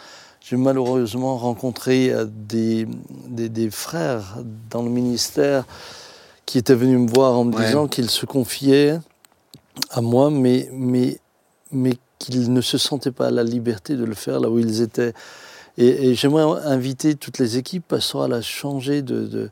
[0.44, 2.86] j'ai malheureusement rencontré euh, des,
[3.28, 4.38] des, des frères
[4.70, 5.64] dans le ministère
[6.46, 7.64] qui étaient venus me voir en me Ouais.
[7.66, 8.98] disant qu'ils se confiaient
[9.90, 11.18] à moi, mais, mais,
[11.70, 15.12] mais qu'ils ne se sentaient pas la liberté de le faire là où ils étaient.
[15.78, 19.50] Et, et j'aimerais inviter toutes les équipes pastorales à changer de, de-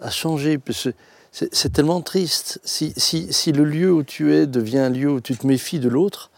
[0.00, 0.90] à changer, parce que
[1.32, 2.60] c'est c'est tellement triste.
[2.64, 5.78] Si, si, si le lieu où tu es devient un lieu où tu te méfies
[5.80, 6.30] de l'autre,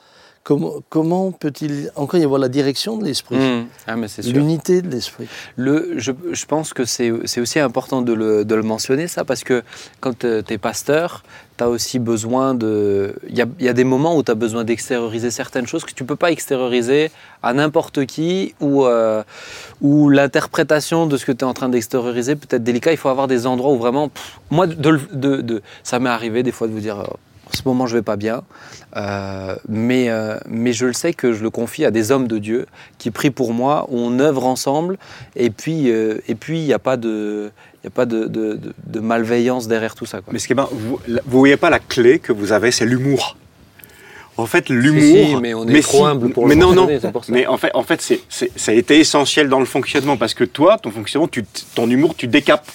[0.44, 3.66] comment, comment peut-il encore y avoir la direction de l'esprit, Mmh.
[3.86, 4.32] Ah, mais c'est sûr.
[4.34, 5.26] l'unité de l'esprit
[5.56, 9.44] Le, je, je pense que c'est aussi important de le, de le mentionner, ça, parce
[9.44, 9.62] que
[10.00, 11.22] quand tu es pasteur,
[11.58, 13.14] tu as aussi besoin de.
[13.28, 15.84] Il y a, il y a des moments où tu as besoin d'extérioriser certaines choses
[15.84, 17.10] que tu peux pas extérioriser
[17.42, 19.22] à n'importe qui, ou, euh,
[19.80, 22.90] ou l'interprétation de ce que tu es en train d'extérioriser peut être délicat.
[22.92, 24.08] Il faut avoir des endroits où vraiment.
[24.08, 27.00] pff, moi, de, le- de, de- ça m'est arrivé des fois de vous dire.
[27.00, 27.04] euh,
[27.52, 28.42] en ce moment, je vais pas bien,
[28.94, 32.36] Euh, mais, euh, mais je le sais que je le confie à des hommes de
[32.38, 32.66] Dieu
[32.98, 34.98] qui prient pour moi, on œuvre ensemble,
[35.34, 37.50] et puis euh, et puis il n'y a pas de
[37.82, 40.20] il y a pas de, de- de- de malveillance derrière tout ça.
[40.20, 40.32] Quoi.
[40.34, 42.84] Mais ce qui est marrant, vous ne voyez pas la clé que vous avez, c'est
[42.84, 43.36] l'humour.
[44.36, 45.02] En fait, l'humour.
[45.02, 46.86] Si, si, mais on est trop humble pour mais le non, non.
[47.12, 47.32] pour ça.
[47.32, 48.20] Mais en fait, en fait c'est-
[48.56, 52.14] ça a été essentiel dans le fonctionnement parce que toi, ton fonctionnement, tu, ton humour,
[52.14, 52.66] tu décapes.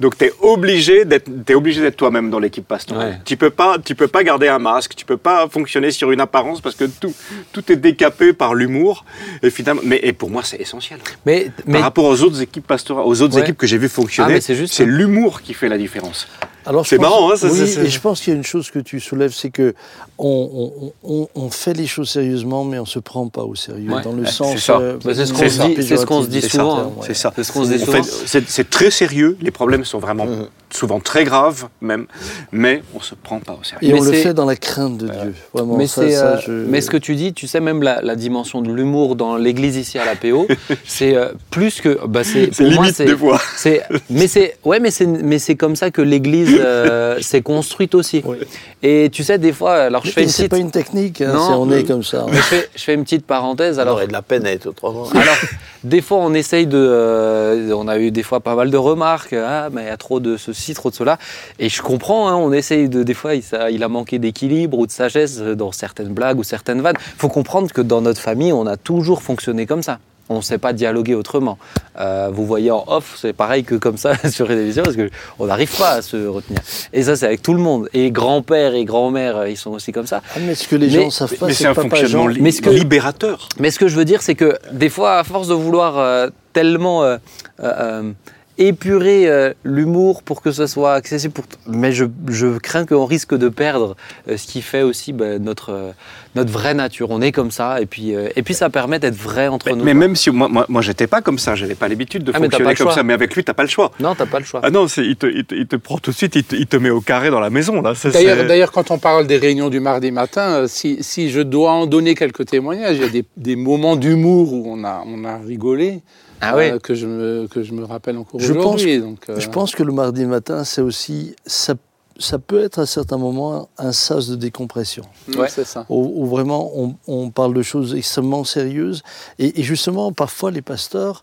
[0.00, 3.08] Donc, tu es obligé d'être, t'es obligé d'être toi-même dans l'équipe pastorale.
[3.10, 3.18] Ouais.
[3.24, 6.20] Tu peux pas, tu peux pas garder un masque, tu peux pas fonctionner sur une
[6.20, 7.14] apparence parce que tout,
[7.52, 9.04] tout est décapé par l'humour.
[9.42, 10.98] Et finalement, mais et pour moi, c'est essentiel.
[11.26, 13.42] Mais, mais Par rapport aux autres équipes pastorales, aux autres Ouais.
[13.42, 16.26] équipes que j'ai vu Ah, fonctionner, c'est l'humour qui fait la différence.
[16.64, 18.36] Alors, je C'est pense- marrant, hein, ça, oui, ça, et je pense qu'il y a
[18.36, 19.74] une chose que tu soulèves, c'est que
[20.16, 23.90] on, on- on- on fait les choses sérieusement, mais on se prend pas au sérieux.
[23.90, 24.02] Ouais.
[24.02, 24.52] dans le sens.
[24.52, 24.78] c'est ça.
[24.78, 25.66] euh, Bah, c'est ce qu'on se ça.
[25.66, 26.78] dit, c'est ce qu'on se dit souvent.
[26.78, 26.90] hein.
[27.04, 27.32] C'est ça.
[27.34, 28.02] C'est ce qu'on se dit En souvent.
[28.46, 30.48] c'est très sérieux, les problèmes sont vraiment Mhm.
[30.74, 32.06] Souvent très graves même,
[32.50, 33.88] mais on se prend pas au sérieux.
[33.88, 35.34] Et Mais on le fait dans la crainte de Dieu.
[35.52, 37.82] Vraiment, Mais, ça, c'est, ça, euh, je- mais ce que tu dis, tu sais, même
[37.82, 40.46] la, la dimension de l'humour dans l'église ici à la PO,
[40.84, 41.98] c'est euh, plus que.
[42.06, 43.40] Bah, c'est, C'est pour moi, limite c'est- des fois.
[43.56, 47.94] C'est, mais c'est, ouais, mais c'est, mais c'est comme ça que l'Église euh, s'est construite
[47.94, 48.22] aussi.
[48.24, 48.38] Oui.
[48.82, 51.20] Et tu sais, des fois, alors je fais Mais une c'est petite, pas une technique,
[51.20, 52.26] hein, Non, c'est on euh, est comme ça.
[52.32, 53.78] je fais, je fais une petite parenthèse.
[53.78, 55.08] On Alors, aurait de la peine à être autrement.
[55.14, 55.36] alors,
[55.84, 59.34] des fois, on essaye de, euh, on a eu des fois pas mal de remarques.
[59.34, 61.18] Ah, mais il y a trop de ceci, trop de cela.
[61.58, 62.28] Et je comprends.
[62.28, 65.38] hein, on essaye de, des fois, il, ça- il a manqué d'équilibre ou de sagesse
[65.38, 66.96] dans certaines blagues ou certaines vannes.
[66.98, 69.98] Il faut comprendre que dans notre famille, on a toujours fonctionné comme ça.
[70.28, 71.58] On ne sait pas dialoguer autrement.
[72.00, 75.46] Euh, vous voyez en off, c'est pareil que comme ça sur les télévisions, parce qu'on
[75.46, 76.60] n'arrive pas à se retenir.
[76.92, 77.88] Et ça, c'est avec tout le monde.
[77.92, 80.22] Et grand-père et grand-mère, euh, ils sont aussi comme ça.
[80.34, 82.28] Ah, mais ce que les Mais- gens savent pas, mais c'est c'est un papa fonctionnement
[82.28, 83.48] li- Mais ce que- libérateur.
[83.58, 86.28] Mais ce que je veux dire, c'est que des fois, à force de vouloir euh,
[86.52, 87.16] tellement euh,
[87.60, 88.12] euh, euh,
[88.58, 91.32] épurer euh, l'humour pour que ce soit accessible.
[91.32, 91.44] Pour...
[91.66, 93.96] Mais je, je crains qu'on risque de perdre
[94.28, 95.90] euh, ce qui fait aussi bah, notre, euh,
[96.34, 97.10] notre vraie nature.
[97.10, 99.72] On est comme ça, et puis, euh, et puis ça permet d'être vrai entre Mais,
[99.76, 99.84] nous.
[99.84, 100.00] mais quoi.
[100.00, 102.74] même si moi, moi, moi j'étais pas comme ça, j'avais pas l'habitude de Ah, fonctionner
[102.74, 102.94] comme choix.
[102.94, 103.02] ça.
[103.02, 103.90] Mais avec lui, t'as pas le choix.
[104.00, 104.60] Non, t'as pas le choix.
[104.62, 106.66] Ah non, il te, il, te, il te prend tout de suite, il te, il
[106.66, 107.94] te met au carré dans la maison là.
[107.94, 111.86] Ça, D'ailleurs, quand on parle des réunions du mardi matin, si, si je dois en
[111.86, 115.38] donner quelques témoignages, il y a des, des moments d'humour où on a, on a
[115.38, 116.00] rigolé
[116.44, 119.00] Ah oui euh, que, je me, que je me rappelle encore Je pense aujourd'hui.
[119.00, 121.74] donc, euh, Je pense que le mardi matin, c'est aussi, ça,
[122.18, 125.48] ça peut être à certains moments un sas de décompression, mm, Ouais.
[125.48, 125.86] c'est ça.
[125.88, 129.02] où, où vraiment on, on parle de choses extrêmement sérieuses.
[129.38, 131.22] Et, et justement, parfois, les pasteurs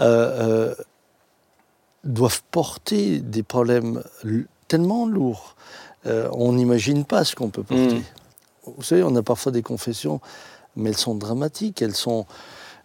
[0.00, 0.74] euh, euh,
[2.04, 5.54] doivent porter des problèmes l- tellement lourds.
[6.06, 7.96] Euh, on n'imagine pas ce qu'on peut porter.
[7.96, 8.02] Mm.
[8.76, 10.20] Vous savez, on a parfois des confessions,
[10.76, 12.26] mais elles sont dramatiques, elles sont,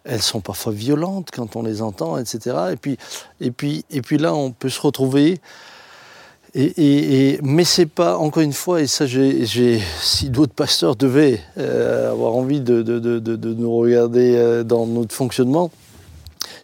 [0.04, 2.56] elles sont parfois violentes quand on les entend, etc.
[2.72, 2.96] Et puis,
[3.40, 5.40] et puis, et puis là, on peut se retrouver.
[6.54, 11.40] Et, et, et- mais c'est pas, encore une fois, et ça, si d'autres pasteurs devaient
[11.56, 12.82] euh, avoir envie de
[13.54, 15.70] nous regarder euh, dans notre fonctionnement,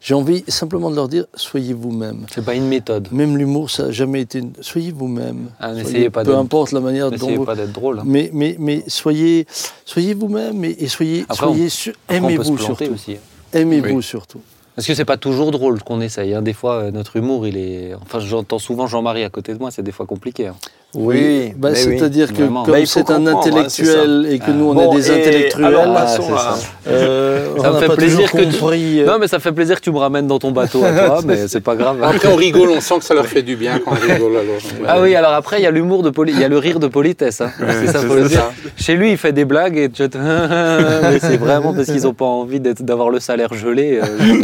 [0.09, 2.25] j'ai envie simplement de leur dire soyez vous-même.
[2.33, 3.09] C'est pas une méthode.
[3.13, 4.39] Même l'humour, ça n'a jamais été.
[4.39, 5.51] une- Soyez vous-même.
[5.61, 7.45] Ah, Soyez- n'essayez pas peu importe la manière dont N'essayez vous.
[7.45, 7.99] pas d'être drôle.
[7.99, 8.05] hein.
[8.07, 9.47] Mais, mais, mais soyez,
[9.85, 12.85] soyez vous-même et, et soyez, Après, soyez su- aimez-vous surtout.
[12.95, 13.19] aussi.
[13.53, 14.03] Aimez-vous Oui.
[14.03, 14.41] surtout.
[14.75, 16.33] Parce que c'est pas toujours drôle qu'on essaye.
[16.33, 16.41] hein.
[16.41, 17.93] Des fois, euh, notre humour, il est.
[18.01, 20.47] Enfin, j'entends souvent Jean-Marie à côté de moi, c'est des fois compliqué.
[20.47, 20.57] hein.
[20.95, 21.77] Oui, Bah, oui.
[21.77, 22.63] c'est-à-dire que Vraiment.
[22.65, 25.85] comme Bah, c'est un hein, intellectuel et que nous on Bon, est des intellectuels, alors,
[25.95, 26.23] Ah, ça.
[26.87, 29.01] on me fait pas plaisir que tu- compris.
[29.03, 31.21] euh, Non, mais ça fait plaisir que tu me ramènes dans ton bateau à toi,
[31.27, 32.03] mais c'est pas grave.
[32.03, 32.09] hein.
[32.15, 34.33] Après, on rigole, on sent que ça leur fait du bien quand on rigole.
[34.39, 34.57] Alors.
[34.89, 36.81] Ah oui, alors après, il y a l'humour de poli- il y a le rire
[36.81, 37.43] de politesse.
[37.43, 37.51] hein.
[37.59, 38.51] c'est ça, faut le dire.
[38.77, 42.25] Chez lui, il fait des blagues et tu mais c'est vraiment parce qu'ils n'ont pas
[42.25, 44.01] envie d'avoir le salaire gelé.
[44.03, 44.43] euh.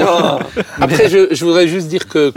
[0.78, 2.32] Après, je, je voudrais juste dire que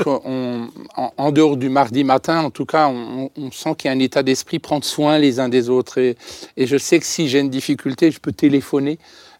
[1.17, 3.99] en dehors du mardi matin, en tout cas, on, on sent qu'il y a un
[3.99, 5.97] état d'esprit prendre soin les uns des autres.
[5.97, 6.15] Et,
[6.55, 8.99] et je sais que si j'ai une difficulté, je peux téléphoner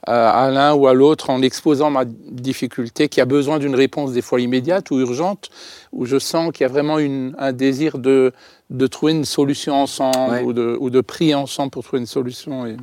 [0.10, 4.12] euh, à l'un ou à l'autre en exposant ma difficulté, qui a besoin d'une réponse
[4.14, 5.50] des fois immédiate ou urgente,
[5.92, 8.32] où je sens qu'il y a vraiment une- un désir de,
[8.70, 10.44] de trouver une solution ensemble Ouais.
[10.44, 12.66] ou, de, ou de prier ensemble pour trouver une solution.
[12.66, 12.78] Et,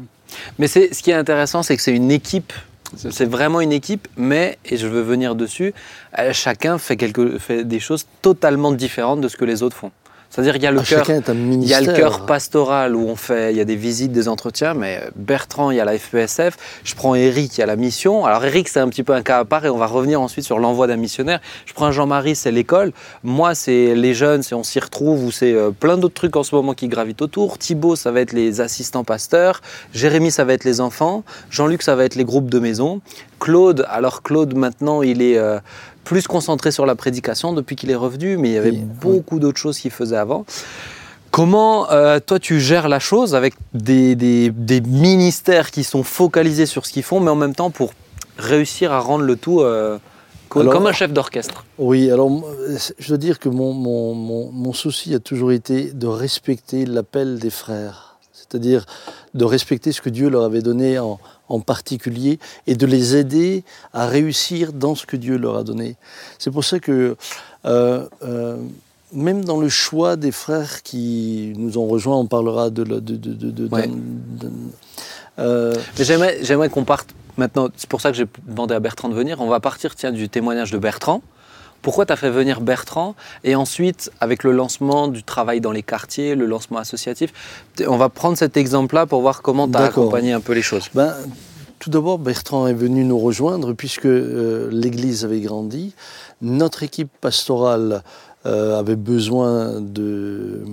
[0.59, 2.53] Mais c'est, ce qui est intéressant, c'est que c'est une équipe.
[2.97, 5.73] C'est C'est vraiment une équipe, mais, et je veux venir dessus,
[6.19, 9.91] euh, chacun fait, quelque, fait des choses totalement différentes de ce que les autres font.
[10.35, 11.07] C'est-à-dire qu'il y a le ah, cœur
[11.39, 14.27] Il y a le cœur pastoral où on fait, il y a des visites, des
[14.27, 16.57] entretiens, mais Bertrand, il y a la FPSF.
[16.83, 18.27] Je prends Eric, il y a la mission.
[18.27, 20.45] Alors Eric, c'est un petit peu un cas à part et on va revenir ensuite
[20.45, 21.41] sur l'envoi d'un missionnaire.
[21.67, 22.91] Je prends Jean-Marie, c'est l'école.
[23.23, 26.43] Moi, c'est les jeunes, c'est on s'y retrouve ou c'est euh, plein d'autres trucs en
[26.43, 27.57] ce moment qui gravitent autour.
[27.57, 29.61] Thibaut, ça va être les assistants pasteurs.
[29.93, 31.23] Jérémy, ça va être les enfants.
[31.49, 33.01] Jean-Luc, ça va être les groupes de maison.
[33.39, 35.61] Claude, alors Claude, maintenant, il est euh,
[36.05, 38.89] plus concentré sur la prédication depuis qu'il est revenu, mais il y avait Oui, oui.
[39.01, 40.45] beaucoup d'autres choses qu'il faisait avant.
[41.31, 46.67] Comment euh, toi tu gères la chose avec des, des- des ministères qui sont focalisés
[46.67, 47.93] sur ce qu'ils font, mais en même temps pour
[48.39, 49.99] réussir à rendre le tout euh,
[50.55, 51.65] Alors- comme un chef d'orchestre?
[51.79, 52.31] Oui, alors
[53.01, 57.41] je dois dire que mon, mon, mon, mon souci a toujours été de respecter l'appel
[57.41, 58.14] des frères,
[58.55, 58.87] c'est-à-dire
[59.35, 62.39] de respecter ce que Dieu leur avait donné en, en particulier
[62.69, 65.97] et de les aider à réussir dans ce que Dieu leur a donné.
[66.39, 67.17] C'est pour ça que
[67.67, 68.57] euh, euh,
[69.13, 72.85] même dans le choix des frères qui nous ont rejoints, on parlera de...
[72.85, 73.91] de, de, Ouais.
[75.41, 79.41] euh, j'aimerais qu'on parte maintenant, c'est pour ça que j'ai demandé à Bertrand de venir,
[79.41, 81.23] on va partir tiens, du témoignage de Bertrand.
[81.85, 85.83] Pourquoi tu as fait venir Bertrand Et ensuite, avec le lancement du travail dans les
[85.83, 87.31] quartiers, le lancement associatif,
[87.87, 90.89] on va prendre cet exemple-là pour voir comment tu as accompagné un peu les choses.
[90.95, 91.15] Ben,
[91.79, 95.95] tout d'abord, Bertrand est venu nous rejoindre puisque euh, l'Église avait grandi.
[96.41, 98.03] Notre équipe pastorale
[98.47, 100.65] euh, avait besoin de euh,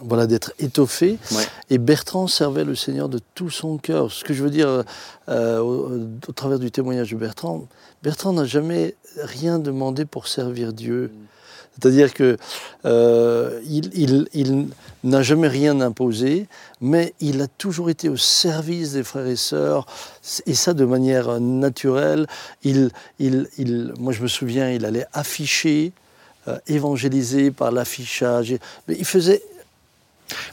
[0.00, 1.42] voilà d'être étoffée Ouais.
[1.70, 4.10] et Bertrand servait le Seigneur de tout son cœur.
[4.12, 4.82] Ce que je veux dire
[5.28, 5.90] euh, au,
[6.28, 7.66] au travers du témoignage de Bertrand,
[8.02, 11.10] Bertrand n'a jamais rien demandé pour servir Dieu.
[11.78, 12.38] C'est-à-dire que
[12.86, 14.68] euh, il,
[15.04, 16.46] n'a jamais rien imposé,
[16.80, 19.86] mais il a toujours été au service des frères et sœurs,
[20.46, 22.26] et ça de manière naturelle.
[22.64, 25.92] Moi, je me souviens, il allait afficher,
[26.48, 28.56] euh, évangéliser par l'affichage.
[28.88, 29.42] Mais il faisait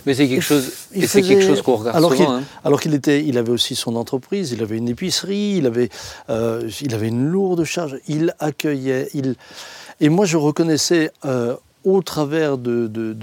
[0.05, 2.33] Mais c'est quelque chose, il quelque faisait- chose qu'on regarde alors souvent.
[2.36, 2.43] hein.
[2.63, 5.89] alors qu'il était, il avait aussi son entreprise, il avait une épicerie, il avait,
[6.29, 7.97] euh, il avait une lourde charge.
[8.07, 9.36] Il accueillait, il,
[9.99, 13.15] et moi je reconnaissais euh, au travers de, de,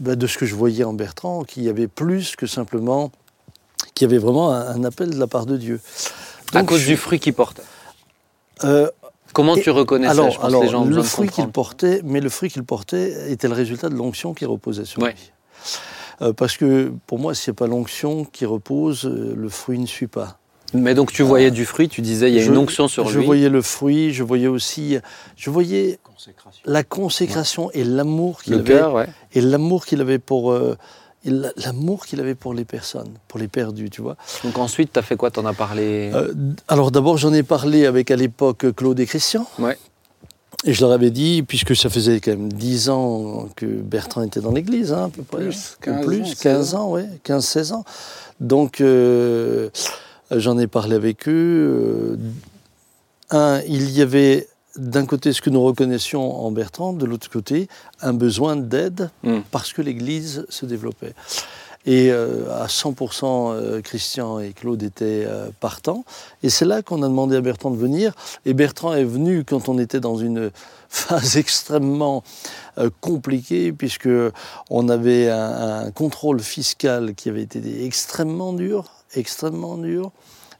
[0.00, 3.10] ben, de ce que je voyais en Bertrand qu'il y avait plus que simplement,
[3.94, 5.80] qu'il y avait vraiment un, un appel de la part de Dieu.
[6.52, 7.60] à Donc, cause je- du fruit qu'il porte.
[8.64, 8.88] euh,
[9.32, 12.00] Comment Et- tu reconnaissais alors, Je pense alors, que les gens le fruit qu'il portait,
[12.04, 15.10] mais le fruit qu'il portait était le résultat de l'onction qui reposait sur Ouais.
[15.10, 15.32] lui.
[16.22, 19.78] Euh, parce que pour moi, s'il n'y a pas l'onction qui repose, euh, le fruit
[19.78, 20.38] ne suit pas.
[20.72, 23.08] Mais donc tu voyais du fruit, tu disais il y a Je- une onction sur
[23.08, 23.26] je lui.
[23.26, 24.98] voyais le fruit, je voyais aussi,
[25.36, 25.98] je voyais
[26.64, 29.06] la consécration et l'amour qu'il avait, cœur, ouais.
[29.34, 30.76] et l'amour qu'il avait pour, euh,
[31.24, 34.16] l'amour qu'il avait pour les personnes, pour les perdus, tu vois.
[34.42, 35.30] Donc ensuite, tu as fait quoi?
[35.30, 36.10] T'en as parlé?
[36.14, 36.32] Euh,
[36.68, 39.46] alors d'abord, j'en ai parlé avec à l'époque Claude et Christian.
[39.58, 39.78] Ouais.
[40.66, 44.40] Et je leur avais dit, puisque ça faisait quand même 10 ans que Bertrand était
[44.40, 45.42] dans l'église, hein, à peu près.
[45.44, 47.84] Plus, Ou 15 plus, ans, 15 ans, ouais, 15-16 ans.
[48.40, 49.68] Donc euh,
[50.30, 51.32] j'en ai parlé avec eux.
[51.32, 52.16] Euh,
[53.30, 57.68] un, il y avait d'un côté ce que nous reconnaissions en Bertrand, de l'autre côté
[58.00, 59.40] un besoin d'aide Mm.
[59.50, 61.14] parce que l'Église se développait.
[61.86, 66.04] Et euh, à 100%, euh, Christian et Claude étaient euh, partants.
[66.42, 68.14] Et c'est là qu'on a demandé à Bertrand de venir.
[68.46, 70.50] Et Bertrand est venu quand on était dans une
[70.88, 72.22] phase extrêmement
[72.78, 74.08] euh, compliquée, puisque
[74.70, 80.10] on avait un, un contrôle fiscal qui avait été extrêmement dur, extrêmement dur.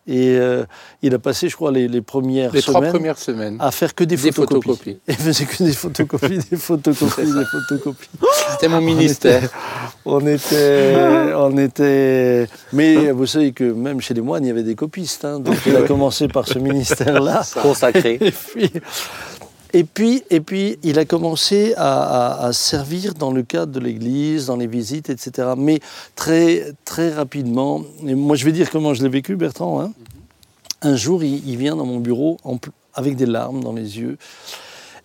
[0.06, 0.64] Et euh,
[1.00, 3.56] il a passé, je crois, les, les premières Les trois semaines premières semaines.
[3.58, 4.68] à faire que des, Des photocopies.
[4.68, 4.98] photocopies.
[5.08, 8.08] Il faisait que des photocopies, des photocopies, des photocopies.
[8.52, 9.48] C'était mon ministère.
[10.04, 10.94] On était,
[11.36, 12.46] on était.
[12.74, 15.24] Mais vous savez que même chez les moines, il y avait des copistes.
[15.24, 15.40] hein.
[15.40, 17.42] donc il a commencé par ce ministère-là.
[17.62, 18.18] Consacré.
[18.20, 18.70] Et puis,
[19.74, 22.02] et puis, et puis, il a commencé à,
[22.40, 25.48] à- à servir dans le cadre de l'Église, dans les visites, etc.
[25.58, 25.80] Mais
[26.16, 27.82] très, très rapidement.
[28.06, 29.80] Et moi, je vais dire comment je l'ai vécu, Bertrand.
[29.82, 29.92] hein.
[30.82, 32.56] Un jour, il, il vient dans mon bureau en
[32.94, 34.16] avec des larmes dans les yeux.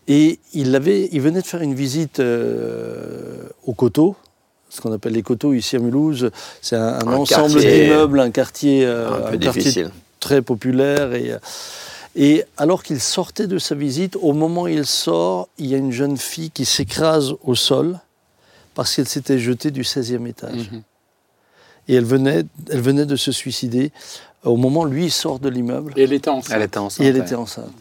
[0.08, 4.16] Et il, avait, il venait de faire une visite euh, au coteau,
[4.70, 6.30] ce qu'on appelle les coteaux ici à Mulhouse.
[6.62, 9.72] C'est un, un Un ensemble d'immeubles, un quartier, euh, un peu quartier
[10.20, 11.14] très populaire.
[11.14, 11.38] Et, euh,
[12.16, 15.78] et alors qu'il sortait de sa visite, au moment où il sort, il y a
[15.78, 18.00] une jeune fille qui s'écrase au sol
[18.74, 20.72] parce qu'elle s'était jetée du 16e étage.
[20.72, 20.84] Mhm.
[21.88, 23.92] Et elle venait, elle venait de se suicider
[24.44, 25.94] au moment où lui il sort de l'immeuble.
[25.96, 26.56] Et elle était enceinte.
[26.56, 27.06] Elle était enceinte.
[27.06, 27.26] Et elle ouais.
[27.26, 27.74] était enceinte.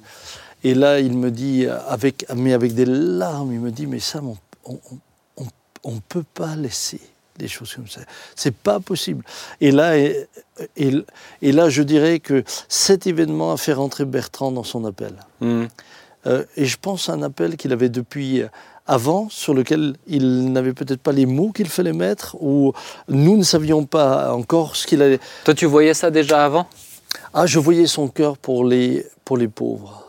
[0.64, 4.34] Et là, il me dit, avec, mais avec des larmes, il me dit, mais Sam,
[4.64, 4.78] on
[5.84, 7.00] on peut pas laisser
[7.38, 8.01] des choses comme ça.
[8.35, 9.24] C'est pas possible.
[9.61, 10.27] Et là, et,
[10.77, 10.92] et,
[11.42, 15.14] et là, je dirais que cet événement a fait rentrer Bertrand dans son appel.
[15.40, 15.64] Mm.
[16.27, 18.42] Euh, et je pense à un appel qu'il avait depuis
[18.87, 22.72] avant, sur lequel il n'avait peut-être pas les mots qu'il fallait mettre, ou
[23.09, 25.20] nous ne savions pas encore ce qu'il allait.
[25.44, 26.66] Toi, tu voyais ça déjà avant?
[27.35, 30.09] Ah, je voyais son cœur pour les, pour les pauvres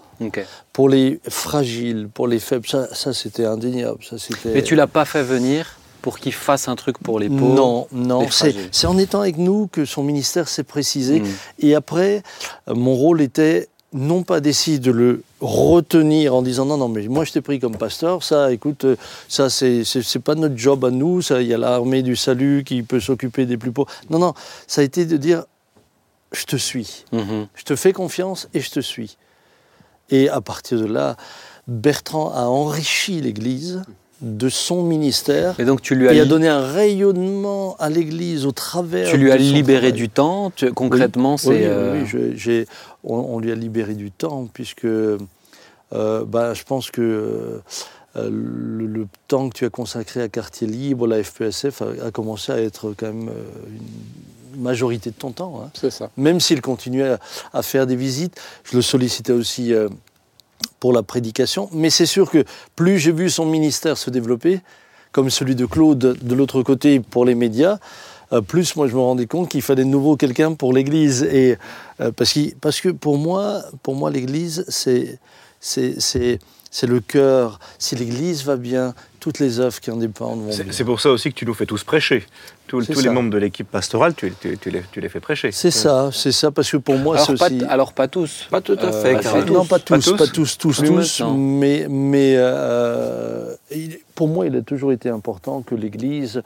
[0.73, 3.99] pour les fragiles, pour les faibles, ça, ça c'était indéniable.
[4.03, 4.17] Ça.
[4.45, 7.87] Mais tu l'as pas fait venir pour qu'il fasse un truc pour les pauvres Non,
[7.91, 11.19] non, c'est, en étant avec nous que son ministère s'est précisé.
[11.19, 11.27] Mm.
[11.59, 12.23] Et après,
[12.67, 17.07] euh, mon rôle était non pas d'essayer de le retenir en disant non, non, mais
[17.07, 18.95] moi je t'ai pris comme pasteur, ça, écoute, euh,
[19.27, 19.83] ça c'est,
[20.23, 23.45] pas notre job à nous, ça, il y a l'armée du salut qui peut s'occuper
[23.45, 23.89] des plus pauvres.
[24.09, 24.33] Non, non,
[24.67, 25.43] ça a été de dire
[26.31, 27.05] je te suis.
[27.11, 27.47] Mhm.
[27.55, 29.17] Je te fais confiance et je te suis.
[30.11, 31.17] Et à partir de là,
[31.67, 33.83] Bertrand a enrichi l'Église
[34.21, 38.45] de son ministère Et donc tu lui as, et a donné un rayonnement à l'Église
[38.45, 39.09] au travers.
[39.09, 39.91] tu lui as libéré travail.
[39.93, 40.51] du temps.
[40.55, 41.49] tu- concrètement, Oui, c'est.
[41.49, 42.67] oui, euh, oui, je- j'ai-
[43.03, 45.17] on, on lui a libéré du temps puisque euh,
[45.93, 51.07] bah, je pense que euh, le, le temps que tu as consacré à Quartier Libre,
[51.07, 53.75] la FPSF a, a commencé à être quand même euh,
[54.55, 55.61] une majorité de ton temps.
[55.63, 55.69] hein.
[55.79, 56.09] C'est ça.
[56.17, 57.19] Même s'il continuait à,
[57.53, 59.87] à faire des visites, je le sollicitais aussi euh,
[60.79, 61.69] pour la prédication.
[61.73, 62.43] Mais c'est sûr que
[62.75, 64.61] plus j'ai vu son ministère se développer,
[65.11, 67.79] comme celui de Claude de l'autre côté pour les médias,
[68.31, 71.23] euh, plus moi je me rendais compte qu'il fallait de nouveau quelqu'un pour l'Église.
[71.23, 71.57] Et
[71.99, 75.19] euh, parce, qu'il- parce que pour moi, pour moi l'Église c'est
[75.59, 77.59] c'est le cœur.
[77.79, 81.29] Si l'Église va bien, toutes les œuvres qui en dépendent vont C'est pour ça aussi
[81.31, 82.25] que tu nous fais tous prêcher.
[82.67, 85.51] Tous, tous les membres de l'équipe pastorale, tu, tu- tu les, tu les fais prêcher.
[85.51, 87.63] C'est ça, c'est ça, parce que pour moi alors, c'est aussi.
[87.67, 88.45] alors pas tous.
[88.51, 89.53] Pas tout à Euh, fait, pas tous.
[89.53, 94.45] Non, pas Pas tous, tous pas tous, tous, tous, mais, mais euh, il- pour moi,
[94.45, 96.41] il a toujours été important que l'Église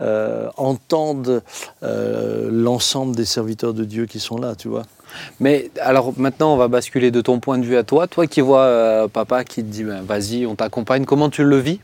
[0.00, 1.42] euh, entende
[1.82, 4.82] euh, l'ensemble des serviteurs de Dieu qui sont là, tu vois.
[5.40, 8.06] Mais alors maintenant, on va basculer de ton point de vue à toi.
[8.06, 11.58] Toi qui vois euh, papa qui te dit ben, vas-y, on t'accompagne, comment tu le
[11.58, 11.80] vis?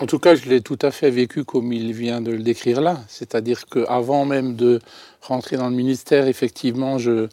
[0.00, 2.80] En tout cas, je l'ai tout à fait vécu comme il vient de le décrire
[2.80, 3.00] là.
[3.08, 4.80] C'est-à-dire qu'avant même de
[5.22, 7.28] rentrer dans le ministère, effectivement, je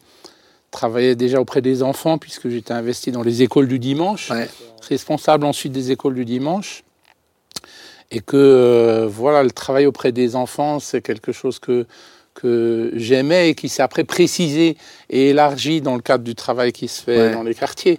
[0.70, 4.48] travaillais déjà auprès des enfants puisque j'étais investi dans les écoles du dimanche, Ouais.
[4.88, 6.84] responsable ensuite des écoles du dimanche.
[8.10, 11.86] Et que euh, voilà, le travail auprès des enfants, c'est quelque chose que,
[12.34, 14.76] que j'aimais et qui s'est après précisé
[15.10, 17.32] et élargi dans le cadre du travail qui se fait Ouais.
[17.34, 17.98] dans les quartiers.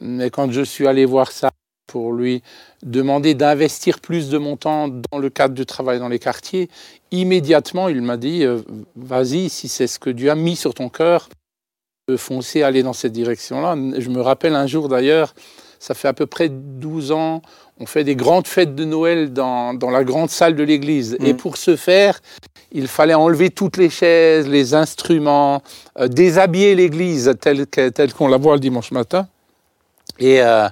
[0.00, 1.50] Mais quand je suis allé voir ça
[1.88, 2.42] pour lui
[2.84, 6.68] demander d'investir plus de mon temps dans le cadre du travail dans les quartiers,
[7.10, 8.60] immédiatement il m'a dit euh,
[8.94, 11.28] vas-y, si c'est ce que Dieu a mis sur ton cœur,
[12.08, 13.76] de foncer, aller dans cette direction-là.
[13.98, 15.34] Je me rappelle un jour d'ailleurs,
[15.78, 17.42] ça fait à peu près 12 ans,
[17.78, 21.16] on fait des grandes fêtes de Noël dans, dans la grande salle de l'église.
[21.20, 22.20] Et pour ce faire,
[22.72, 25.62] il fallait enlever toutes les chaises, les instruments,
[25.98, 29.28] euh, déshabiller l'église telle qu'on la voit le dimanche matin.
[30.18, 30.68] Et, euh,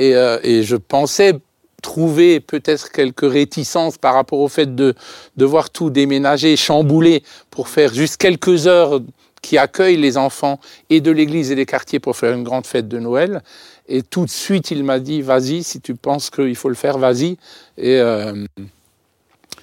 [0.00, 1.34] et, euh, et je pensais
[1.82, 4.94] trouver peut-être quelques réticences par rapport au fait de
[5.36, 9.00] devoir tout déménager, chambouler pour faire juste quelques heures
[9.42, 12.88] qui accueillent les enfants et de l'église et des quartiers pour faire une grande fête
[12.88, 13.42] de Noël.
[13.88, 16.98] Et tout de suite, il m'a dit, vas-y, si tu penses qu'il faut le faire,
[16.98, 17.38] vas-y.
[17.78, 18.44] Et euh,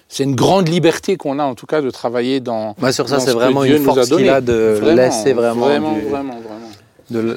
[0.10, 2.76] c'est une grande liberté qu'on a, en tout cas, de travailler dans.
[2.80, 5.66] Bah, sur ça, c'est ce vraiment Dieu une force qu'il a de Vraiment, laisser vraiment.
[5.66, 6.72] Vraiment, du- vraiment, vraiment.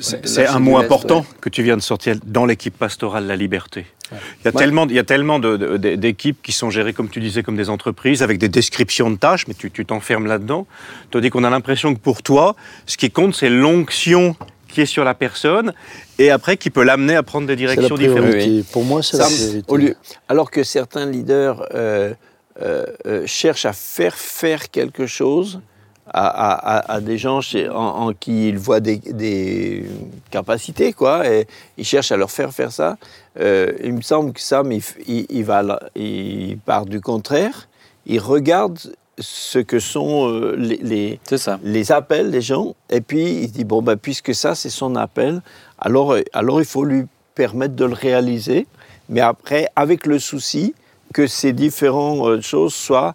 [0.00, 1.26] C'est un mot important ouais.
[1.40, 3.86] que tu viens de sortir dans l'équipe pastorale, la liberté.
[4.12, 4.58] Il y a Ouais.
[4.58, 8.22] tellement, il y a tellement d'équipes qui sont gérées, comme tu disais, comme des entreprises,
[8.24, 10.66] avec des descriptions de tâches, mais tu tu t'enfermes là-dedans.
[11.12, 12.56] Tandis qu'on a l'impression que pour toi,
[12.86, 14.34] ce qui compte, c'est l'onction
[14.68, 15.72] qui est sur la personne,
[16.18, 18.30] et après qui peut l'amener à prendre des directions différentes.
[18.30, 18.64] priorité.
[18.72, 19.64] Pour moi, c'est la Ça, priorité.
[19.72, 19.96] au lieu-
[20.28, 22.12] alors que certains leaders euh,
[22.62, 25.60] euh, euh, cherchent à faire faire quelque chose
[26.12, 27.74] à, à- à- à des gens chez- en,
[28.08, 29.84] en qui ils voient des, des
[30.30, 31.46] capacités, quoi, et
[31.78, 32.96] ils cherchent à leur faire faire ça.
[33.38, 37.68] Euh, il me semble que Sam, il, f- il- il va, il part du contraire.
[38.06, 38.78] Il regarde
[39.18, 41.18] ce que sont euh, les-
[41.62, 45.42] les, appels des gens, et puis il dit, bon, ben, puisque ça, c'est son appel,
[45.78, 47.04] alors, euh, alors il faut lui
[47.34, 48.66] permettre de le réaliser,
[49.08, 50.74] mais après, avec le souci
[51.12, 53.14] que ces différentes choses soient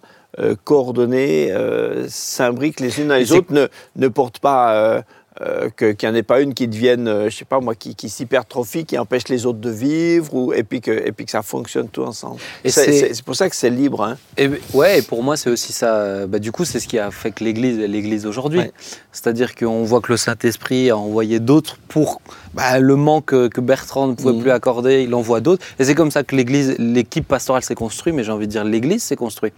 [0.64, 3.66] coordonnées, euh, s'imbriquent les unes Et les autres, ne,
[3.96, 4.74] ne portent pas...
[4.74, 5.02] euh,
[5.42, 7.74] euh, que- qu'il n'y en ait pas une qui devienne, euh, je sais pas moi,
[7.74, 11.26] qui, qui s'hypertrophie, qui empêche les autres de vivre, ou, et, puis que, et puis
[11.26, 12.40] que ça fonctionne tout ensemble.
[12.64, 14.02] Et C'est- pour ça que c'est libre.
[14.02, 14.16] Hein.
[14.38, 15.94] Et, ouais, et pour moi, c'est aussi ça.
[15.96, 18.60] euh, Bah, du coup, c'est ce qui a fait que l'Église est l'Église aujourd'hui.
[18.60, 18.72] Ouais.
[19.12, 22.22] C'est-à-dire qu'on voit que le Saint-Esprit a envoyé d'autres pour
[22.56, 24.40] bah, le manque que, Bertrand ne pouvait Mhm.
[24.42, 25.02] plus accorder.
[25.02, 25.64] Il envoie d'autres.
[25.78, 28.64] Et c'est comme ça que l'Église, l'équipe pastorale s'est construite, mais j'ai envie de dire
[28.64, 29.52] l'Église s'est construite.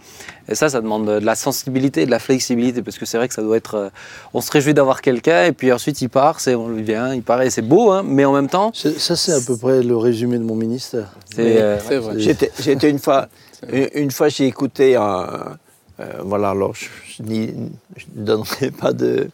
[0.49, 3.27] Et ça, ça demande de la sensibilité et de la flexibilité, parce que c'est vrai
[3.27, 3.75] que ça doit être.
[3.75, 3.89] euh,
[4.33, 7.23] on se réjouit d'avoir quelqu'un, et puis ensuite il part, c'est, on lui vient, il
[7.23, 9.81] part, et c'est beau, hein, mais en même temps, C'est- Ça, c'est à peu près
[9.81, 11.11] le résumé de mon ministère.
[11.33, 11.61] c'est.
[11.61, 12.15] Euh, C'est vrai.
[12.17, 13.27] J'étais j'étais une fois,
[13.71, 15.39] une, une fois j'ai écouté un, euh,
[16.23, 16.87] voilà, alors je,
[17.23, 17.69] ne
[18.15, 19.29] donnerai pas de,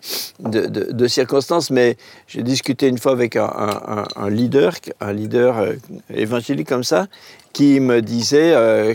[1.08, 1.98] circonstances, mais
[2.28, 5.74] j'ai discuté une fois avec un, leader, un leader euh,
[6.14, 7.08] évangélique comme ça,
[7.54, 8.94] qui me disait, euh,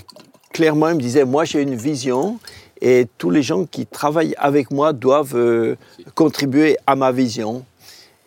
[0.52, 2.38] clairement, il me disait, moi j'ai une vision
[2.80, 5.76] et tous les gens qui travaillent avec moi doivent euh,
[6.14, 7.64] contribuer à ma vision.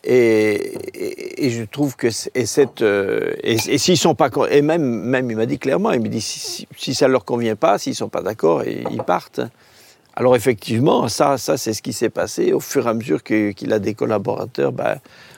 [0.05, 4.61] Et, et- et je trouve que et cette euh, et, et s'ils sont pas et
[4.61, 7.55] même même il m'a dit clairement il me dit si, si, si ça leur convient
[7.55, 9.39] pas s'ils sont pas d'accord ils partent.
[10.15, 13.71] Alors effectivement ça ça c'est ce qui s'est passé au fur et à mesure qu'il
[13.71, 14.97] a des collaborateurs ben,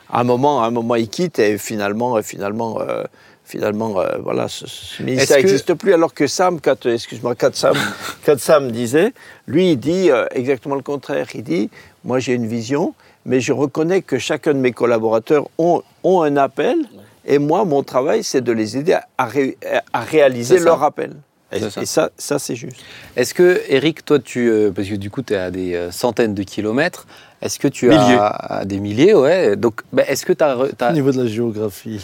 [0.09, 3.03] à un moment à un moment il quitte et finalement euh, finalement euh,
[3.43, 5.93] finalement euh, voilà ce, ce ministère Est-ce que- n'existe plus.
[5.93, 7.75] Alors que Sam quand excuse-moi quand Sam
[8.25, 9.13] quand Sam disait
[9.45, 11.27] lui il dit euh, exactement le contraire.
[11.35, 11.69] Il dit
[12.03, 12.95] moi j'ai une vision
[13.25, 16.77] mais je reconnais que chacun de mes collaborateurs ont, ont un appel,
[17.25, 19.57] et moi, mon travail, c'est de les aider à, à ré-
[19.93, 21.13] à réaliser leur appel.
[21.51, 21.81] Et, ça.
[21.81, 22.77] et ça, ça c'est juste.
[23.15, 25.91] Est-ce que, Eric, toi, tu, euh, parce que du coup, tu es à des euh,
[25.91, 27.07] centaines de kilomètres,
[27.41, 27.97] est-ce que tu Milliers.
[28.19, 29.55] as à des milliers, ouais.
[29.55, 32.03] Donc, bah, est-ce que tu as, Au niveau de la géographie.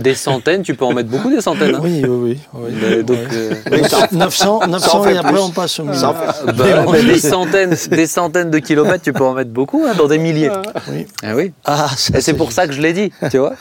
[0.00, 1.74] Des centaines Tu peux en mettre beaucoup des centaines.
[1.74, 3.02] hein Oui, oui, oui.
[3.04, 3.56] donc, Ouais.
[3.72, 5.40] euh, 900, 900 fait et après plus.
[5.40, 6.52] on passe au fait- bah,
[6.86, 10.18] bah, des centaines, des centaines de kilomètres, tu peux en mettre beaucoup, hein, dans des
[10.18, 10.50] milliers.
[10.90, 11.06] Oui.
[11.22, 11.52] Ah oui.
[11.64, 13.54] Ah, ça, Et c'est pour ça que je l'ai dit, tu vois.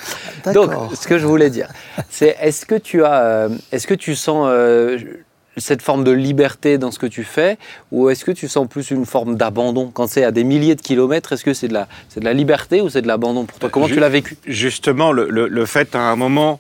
[0.46, 0.68] D'accord.
[0.68, 1.68] Donc, ce que je voulais dire,
[2.10, 4.98] c'est est-ce que tu as, euh, est-ce que tu sens euh,
[5.60, 7.58] cette forme de liberté dans ce que tu fais,
[7.92, 10.82] ou est-ce que tu sens plus une forme d'abandon quand c'est à des milliers de
[10.82, 13.60] kilomètres Est-ce que c'est de la, c'est de la liberté ou c'est de l'abandon pour
[13.60, 13.70] toi?
[13.70, 14.38] Comment Ju- tu l'as vécu?
[14.46, 16.60] Justement, le, le- le fait à un moment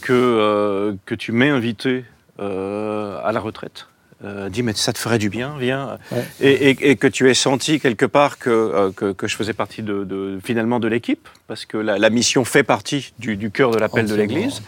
[0.00, 2.04] que, euh, que tu m'aies invité
[2.40, 3.86] euh, à la retraite,
[4.24, 6.24] euh, dis mais ça te ferait du bien, viens, Ouais.
[6.40, 9.52] et, et- et que tu aies senti quelque part que, euh, que, que je faisais
[9.52, 13.50] partie de, de- finalement de l'équipe, parce que la, la mission fait partie du, du
[13.50, 14.62] cœur de l'appel de l'Église.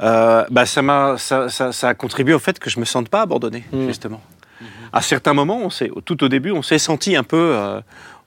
[0.00, 3.08] Euh, bah, ça, m'a, ça, ça- ça a contribué au fait que je me sente
[3.08, 3.86] pas abandonné, Mm.
[3.86, 4.20] justement.
[4.92, 7.80] À certains moments, on s'est, tout au début, on s'est senti un peu, euh,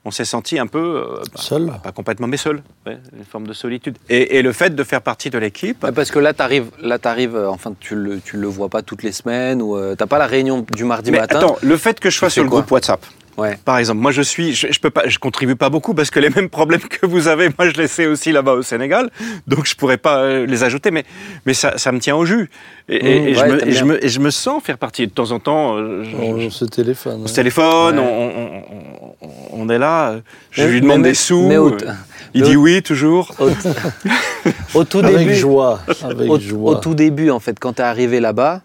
[0.04, 3.24] on s'est senti un peu euh, bah, Seul pas, pas complètement, mais seul, ouais, une
[3.24, 3.96] forme de solitude.
[4.08, 6.98] Et, et le fait de faire partie de l'équipe, Parce que là, tu arrives, là,
[6.98, 10.06] t'arrives, euh, enfin, tu le, tu le vois pas toutes les semaines, ou tu t'as
[10.06, 11.38] pas la réunion du mardi mais matin.
[11.38, 13.04] attends, le fait que je sois sur le groupe WhatsApp,
[13.38, 13.58] Ouais.
[13.64, 16.20] Par exemple, moi je suis, je, je peux pas, je contribue pas beaucoup parce que
[16.20, 19.10] les mêmes problèmes que vous avez, moi je les sais aussi là-bas au Sénégal,
[19.46, 21.04] donc je pourrais pas euh, les ajouter, mais
[21.46, 22.50] mais ça, ça me tient au jus
[22.90, 25.06] et, Mmh, et je ouais, me, et je me et je me sens faire partie
[25.06, 25.76] de temps en temps.
[25.78, 27.22] euh, je- On je- se téléphone.
[27.24, 28.04] on se téléphone, Ouais.
[28.04, 30.16] on, on- on- on est là,
[30.50, 31.78] je Mais- lui demande mais- des sous, mais au- euh,
[32.34, 33.32] il mais dit au- oui toujours.
[33.38, 33.48] Au,
[34.74, 35.80] au tout Avec début, joie.
[36.02, 36.70] Avec au, joie.
[36.72, 38.62] au tout début, en fait, quand tu es arrivé là-bas,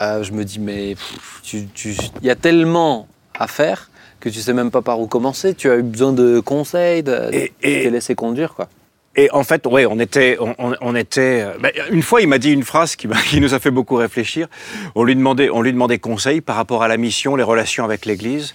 [0.00, 3.06] euh, je me dis, mais pff, tu- tu- il y a tellement
[3.38, 3.89] à faire
[4.20, 5.54] que tu sais même pas par où commencer.
[5.54, 8.68] Tu as eu besoin de conseils, de, Et- t'es laissé conduire, quoi.
[9.16, 11.42] Et en fait, ouais, on était, on, était.
[11.42, 13.08] euh, ben, une fois, il m'a dit une phrase qui,
[13.40, 14.46] nous a fait beaucoup réfléchir.
[14.94, 18.06] On lui demandait, on lui demandait conseil par rapport à la mission, les relations avec
[18.06, 18.54] l'Église.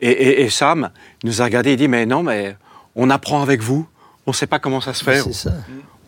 [0.00, 0.90] Et, et- et Sam
[1.22, 2.56] nous a regardé et dit, mais non, mais
[2.96, 3.86] on apprend avec vous.
[4.26, 5.20] On ne sait pas comment ça se fait.
[5.20, 5.52] C'est ça.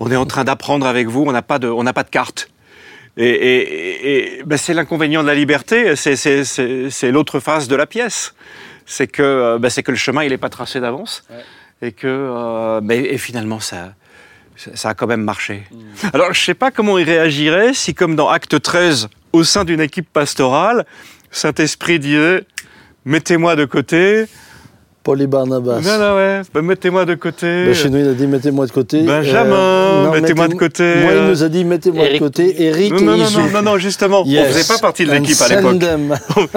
[0.01, 1.23] On est en train d'apprendre avec vous.
[1.27, 2.49] On n'a pas de, on n'a pas de carte.
[3.19, 5.95] Et, ben, c'est l'inconvénient de la liberté.
[5.97, 8.35] C'est l'autre face de la pièce.
[8.87, 11.25] C'est que, euh, ben, c'est que le chemin, il n'est pas tracé d'avance.
[11.83, 13.93] Et que, euh, mais, et finalement, ça,
[14.57, 15.65] ça, a quand même marché.
[16.15, 19.65] Alors, je ne sais pas comment il réagirait si, comme dans Acte 13, au sein
[19.65, 20.87] d'une équipe pastorale,
[21.31, 22.45] Saint-Esprit dirait
[23.05, 24.27] Mettez-moi de côté.
[25.07, 25.83] Paul et Barnabas.
[25.83, 27.67] Non, non, ouais, ben, mettez-moi de côté.
[27.67, 29.03] Bah, chez nous, il a dit mettez-moi de côté.
[29.03, 30.95] Benjamin, non, mettez-moi de côté.
[30.97, 32.65] Moi, il nous a dit mettez-moi de côté.
[32.65, 34.49] Eric non, et non, non, non, non, non, justement, Yes.
[34.49, 35.83] on faisait pas partie de And l'équipe à l'époque.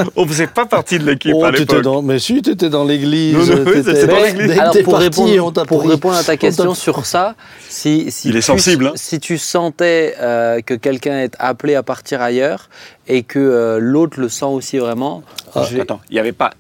[0.15, 1.83] on faisait pas partie de l'équipe Oh, à l'époque.
[1.83, 2.01] dans...
[2.01, 3.35] Mais si, tu étais dans l'église.
[3.35, 3.53] Non, non,
[4.59, 7.35] Alors, pour, parti, répondre, on t'a pour répondre à ta On t'a- question sur ça,
[7.69, 8.91] si, si Il est tu- sensible, hein.
[8.95, 12.69] Si tu sentais euh, que quelqu'un est appelé à partir ailleurs
[13.07, 15.21] et que euh, l'autre le sent aussi vraiment,
[15.53, 16.51] Ah, j'ai- Attends, il y avait pas,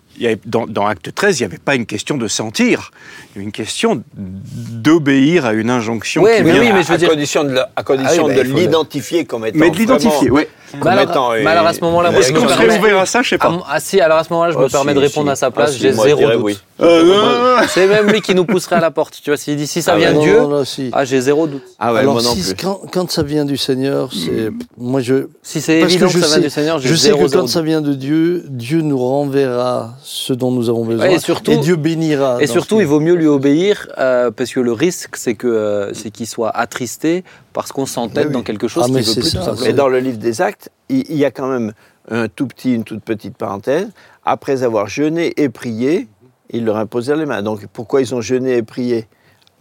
[0.45, 2.91] dans, dans Acte 13, il n'y avait pas une question de sentir,
[3.39, 6.61] une question d'obéir à une injonction qui mais vient.
[6.61, 8.55] oui, mais je veux à dire- condition de, à condition Ah oui, bah, de le-
[8.55, 9.57] l'identifier comme étant.
[9.59, 10.43] Mais de l'identifier, oui.
[10.83, 13.23] Mais alors- mais alors, à ce moment-là, moi, Est-ce qu'on serait permets- ouvert à ça?
[13.23, 13.53] Je sais Ah, pas.
[13.55, 15.31] m- ah, si, alors à ce moment-là, je Oh, me permets si, de répondre si.
[15.31, 16.41] à sa Ah, place, si, j'ai zéro doute.
[16.43, 16.59] oui.
[16.81, 19.19] Euh, non, C'est même lui qui nous pousserait à la porte.
[19.21, 20.17] Tu vois, s'il dit si ça Ah vient ouais.
[20.17, 20.91] de Dieu, non, non, si.
[20.93, 21.63] ah, j'ai zéro doute.
[21.79, 22.63] Ah ouais, Alors, moi non si- plus.
[22.63, 24.51] quand, quand ça vient du Seigneur, c'est.
[24.77, 25.25] Moi, je.
[25.41, 27.61] Si c'est évident que ça vient sais- du Seigneur, j'ai Je sais que quand ça
[27.63, 31.07] vient de Dieu, Dieu nous renverra ce dont nous avons besoin.
[31.09, 32.37] Et surtout- Dieu bénira.
[32.41, 35.93] Et surtout, il vaut mieux lui obéir euh, parce que le risque, c'est que euh,
[35.93, 37.23] c'est qu'il soit attristé
[37.53, 38.33] parce qu'on s'entête oui.
[38.33, 40.41] dans quelque chose Ah, qu'il veut plus ça, tout c'est- Et dans le livre des
[40.41, 41.73] Actes, il il y a quand même
[42.11, 43.87] un tout petit, une toute petite parenthèse.
[44.25, 46.07] Après avoir jeûné et prié,
[46.51, 47.41] ils leur imposèrent les mains.
[47.43, 49.07] Donc pourquoi ils ont jeûné et prié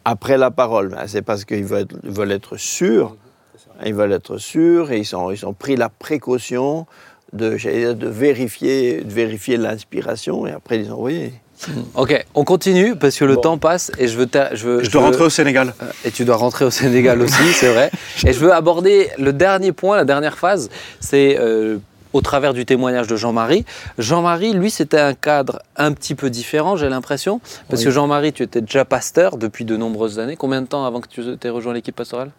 [0.05, 0.89] après la parole?
[0.89, 3.17] Ben, C'est parce qu'ils veulent, être- veulent être sûrs.
[3.85, 6.87] Ils veulent être sûrs et ils, sont, ils ont pris la précaution
[7.33, 7.51] de,
[7.93, 11.33] de vérifier, de vérifier l'inspiration et après ils ont envoyé.
[11.95, 13.41] Ok, on continue parce que le Bon.
[13.41, 14.27] temps passe et je veux.
[14.27, 15.75] ta- je, veux Je dois veux- rentrer au Sénégal.
[15.83, 17.91] Euh, Et tu dois rentrer au Sénégal aussi, c'est vrai.
[18.27, 21.79] Et je veux aborder le dernier point, la dernière phase, c'est euh,
[22.13, 23.65] au travers du témoignage de Jean-Marie.
[23.99, 27.87] Jean-Marie, lui, c'était un cadre un petit peu différent, j'ai l'impression, parce Oui.
[27.87, 30.37] que Jean-Marie, tu étais déjà pasteur depuis de nombreuses années.
[30.37, 32.31] Combien de temps avant que tu aies rejoint l'équipe pastorale?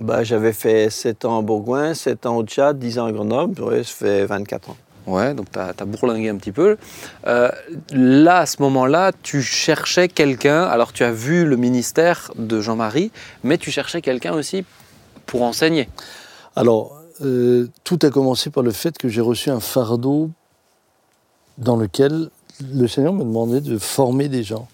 [0.00, 3.60] Bah, J'avais fait 7 ans en Bourgoin, 7 ans au Tchad, 10 ans à Grenoble,
[3.62, 4.76] ouais, ça fait 24 ans.
[5.06, 6.76] Ouais, donc tu as, bourlingué un petit peu.
[7.26, 7.50] Euh,
[7.90, 13.12] là, à ce moment-là, tu cherchais quelqu'un, alors tu as vu le ministère de Jean-Marie,
[13.44, 14.64] mais tu cherchais quelqu'un aussi
[15.26, 15.88] pour enseigner.
[16.56, 20.30] Alors, euh, tout a commencé par le fait que j'ai reçu un fardeau
[21.58, 22.30] dans lequel
[22.60, 24.66] le Seigneur me demandait de former des gens.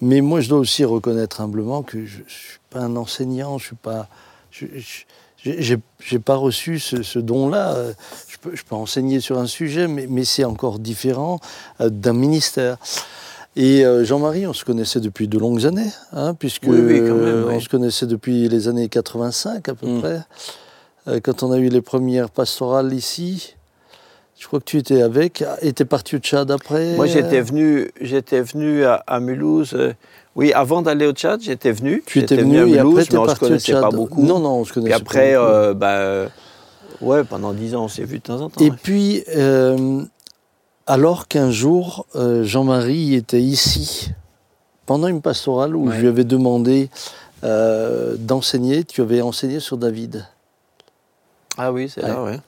[0.00, 3.66] Mais moi, je dois aussi reconnaître humblement que je ne suis pas un enseignant, je
[3.66, 4.08] suis pas.
[5.42, 7.76] J'ai- pas reçu ce, ce don-là.
[8.28, 11.40] Je peux, je peux enseigner sur un sujet, mais, mais c'est encore différent
[11.80, 12.76] euh, d'un ministère.
[13.56, 17.14] Et euh, Jean-Marie, on se connaissait depuis de longues années, hein, puisque Oui, oui, quand
[17.16, 17.54] même, oui.
[17.56, 20.00] on se connaissait depuis les années 85 à peu Mm.
[20.00, 20.20] près.
[21.08, 23.54] Euh, quand on a eu les premières pastorales ici,
[24.38, 26.94] je crois que tu étais avec, et t'es parti au Tchad après.
[26.94, 29.76] Moi, j'étais venu, j'étais venu à, à Mulhouse.
[30.38, 32.00] Oui, avant d'aller au Tchad, j'étais venu.
[32.06, 33.80] Tu étais venu, à et après mais on se parti au connaissait Tchad.
[33.82, 34.22] pas beaucoup.
[34.22, 35.52] Non, non, on se connaissait Et après, pas beaucoup.
[35.52, 36.30] euh, bah,
[37.00, 38.60] ouais, pendant dix ans, on s'est vu de temps en temps.
[38.64, 38.76] Et ouais.
[38.80, 40.00] puis, euh,
[40.86, 44.12] alors qu'un jour, euh, Jean-Marie était ici,
[44.86, 45.96] pendant une pastorale où Ouais.
[45.96, 46.88] je lui avais demandé
[47.42, 50.24] d'enseigner, tu avais enseigné sur David.
[51.56, 52.38] Ah oui, c'est là, ouais.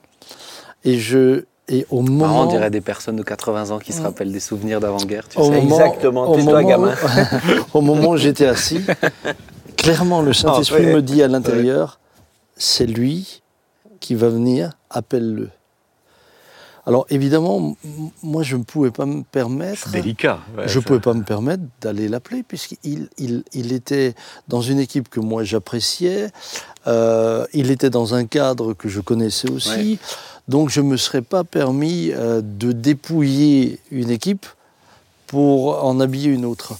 [0.84, 2.42] Et, je, et au Marrant, moment...
[2.42, 5.28] on dirait des personnes de 80 ans qui se rappellent des souvenirs d'avant-guerre.
[5.28, 5.50] Tu au sais.
[5.50, 6.94] moment, exactement, au moment, gamin.
[7.74, 8.80] au moment où j'étais assis,
[9.76, 12.00] clairement, le Saint-Esprit Ah, me dit à l'intérieur,
[12.56, 13.42] c'est lui
[14.00, 15.50] qui va venir, appelle-le.
[16.86, 17.76] Alors évidemment,
[18.22, 19.90] moi je ne pouvais pas me permettre...
[19.90, 20.40] Délicat.
[20.56, 24.14] ouais, je ne pouvais pas me permettre d'aller l'appeler puisqu'il il, il était
[24.48, 26.30] dans une équipe que moi j'appréciais,
[26.86, 29.98] euh, il était dans un cadre que je connaissais aussi,
[30.50, 34.46] donc je ne me serais pas permis euh, de dépouiller une équipe
[35.28, 36.72] pour en habiller une autre.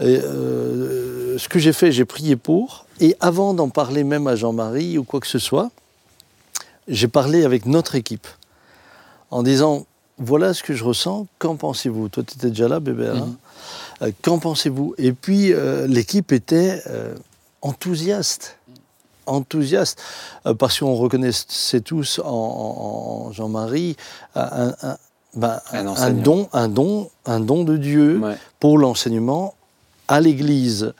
[0.00, 4.34] Et, euh, ce que j'ai fait, j'ai prié pour, et avant d'en parler même à
[4.34, 5.70] Jean-Marie ou quoi que ce soit,
[6.88, 8.26] j'ai parlé avec notre équipe
[9.30, 9.86] en disant
[10.16, 12.08] voilà ce que je ressens, qu'en pensez-vous?
[12.08, 13.08] Toi, tu étais déjà là, bébé.
[13.08, 13.26] hein?
[13.26, 13.36] Mhm.
[14.08, 14.94] Euh, qu'en pensez-vous?
[14.96, 15.52] Et puis,
[15.86, 16.82] l'équipe était
[17.60, 18.56] enthousiaste.
[19.26, 20.00] Enthousiaste,
[20.46, 23.96] euh, parce qu'on reconnaissait tous en, Jean-Marie
[24.34, 24.96] un, un-
[25.34, 26.22] ben, Un un enseignant.
[26.22, 28.36] don, un, don, un don de Dieu Ouais.
[28.60, 29.54] pour l'enseignement
[30.08, 30.92] à l'Église.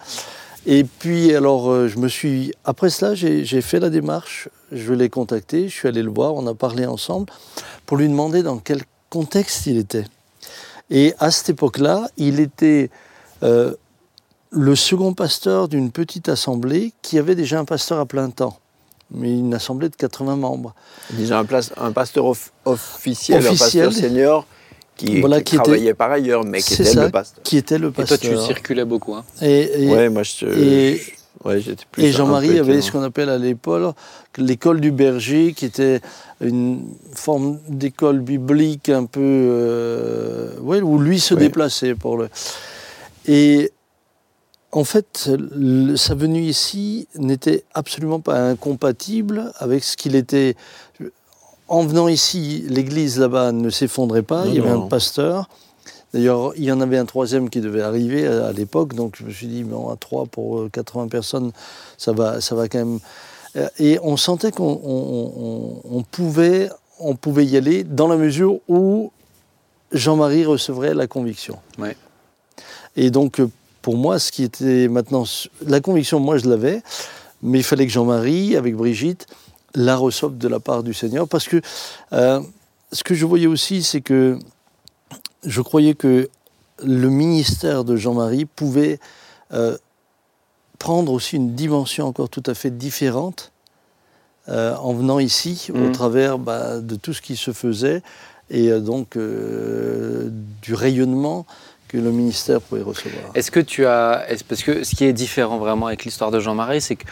[0.64, 2.52] Et puis, alors, euh, je me suis.
[2.64, 4.48] Après cela, j'ai j'ai fait la démarche.
[4.70, 7.26] Je l'ai contacté, je suis allé le voir, on a parlé ensemble
[7.84, 10.04] pour lui demander dans quel contexte il était.
[10.88, 12.90] Et à cette époque-là, il était
[13.42, 13.74] euh,
[14.53, 18.59] le second pasteur d'une petite assemblée qui avait déjà un pasteur à plein temps,
[19.11, 20.74] mais une assemblée de 80 membres.
[21.11, 23.84] Déjà un, place- un pasteur off- officiel, Officiel.
[23.84, 24.46] un pasteur senior
[24.96, 27.42] qui, Voilà, qui qui était- travaillait par ailleurs, mais qui était ça, le pasteur.
[27.42, 29.14] qui était le Et toi, tu circulais beaucoup.
[29.14, 29.24] Hein.
[29.40, 30.44] Et- et- Ouais, moi je.
[30.46, 32.80] et- je- ouais, j'étais plus Et Jean-Marie avait témoin.
[32.82, 33.96] ce qu'on appelle à l'époque
[34.36, 36.00] l'école du berger, qui était
[36.42, 36.84] une
[37.14, 39.20] forme d'école biblique un peu.
[39.22, 41.40] euh, ouais, où lui se Oui.
[41.40, 42.28] déplaçait pour le.
[43.26, 43.72] Et
[44.72, 50.56] en fait, le- sa venue ici n'était absolument pas incompatible avec ce qu'il était.
[51.68, 54.84] En venant ici, l'église là-bas ne s'effondrait pas, Non, il y avait non.
[54.86, 55.48] un pasteur.
[56.12, 59.24] D'ailleurs, il y en avait un troisième qui devait arriver à, à l'époque, donc je
[59.24, 61.52] me suis dit, bon, à trois pour euh, 80 personnes,
[61.96, 62.98] ça va, ça va quand même.
[63.56, 66.68] Euh, Et on sentait qu'on on- on- on pouvait,
[66.98, 69.10] on pouvait y aller dans la mesure où
[69.92, 71.58] Jean-Marie recevrait la conviction.
[71.78, 71.96] Ouais.
[72.96, 73.48] Et donc, euh,
[73.83, 75.24] pour moi, ce qui était maintenant.
[75.66, 76.83] La conviction, moi, je l'avais,
[77.43, 79.26] mais il fallait que Jean-Marie, avec Brigitte,
[79.74, 81.28] la reçoive de la part du Seigneur.
[81.28, 81.61] Parce que
[82.12, 82.41] euh,
[82.93, 84.39] ce que je voyais aussi, c'est que
[85.45, 86.30] je croyais que
[86.85, 89.01] le ministère de Jean-Marie pouvait
[89.53, 89.76] euh,
[90.78, 93.53] prendre aussi une dimension encore tout à fait différente
[94.49, 95.93] euh, en venant ici, au Mhm.
[95.93, 98.03] travers bah, de tout ce qui se faisait
[98.51, 101.47] et donc du rayonnement
[101.93, 103.22] que le ministère pouvait recevoir.
[103.34, 104.24] Est-ce que tu as.
[104.28, 107.05] est-ce- Parce que ce qui est différent vraiment avec l'histoire de Jean-Marie, c'est que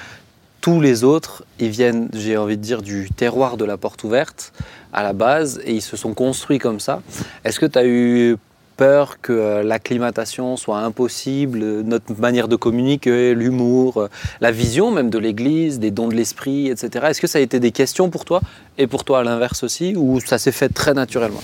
[0.61, 4.53] tous les autres, ils viennent, j'ai envie de dire, du terroir de la porte ouverte
[4.93, 7.01] à la base et ils se sont construits comme ça.
[7.45, 8.37] Est-ce que tu as eu
[8.77, 14.09] peur que euh, l'acclimatation soit impossible, euh, notre manière de communiquer, l'humour, euh,
[14.41, 17.07] la vision même de l'Église, des dons de l'esprit, etc.
[17.11, 18.41] Est-ce que ça a été des questions pour toi
[18.79, 21.43] et pour toi à l'inverse aussi ou ça s'est fait très naturellement?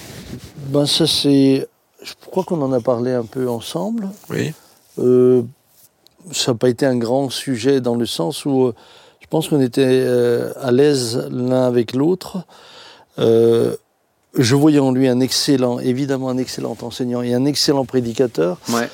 [0.69, 1.69] Ben ça c'est,
[2.07, 4.09] je crois qu'on en a parlé un peu ensemble.
[4.31, 4.53] Oui.
[4.99, 5.43] Euh,
[6.33, 8.75] ça n'a pas été un grand sujet dans le sens où euh,
[9.21, 12.39] je pense qu'on était euh, à l'aise l'un avec l'autre.
[13.19, 18.59] Je voyais en lui un excellent, évidemment un excellent enseignant et un excellent prédicateur.
[18.69, 18.89] Ouais.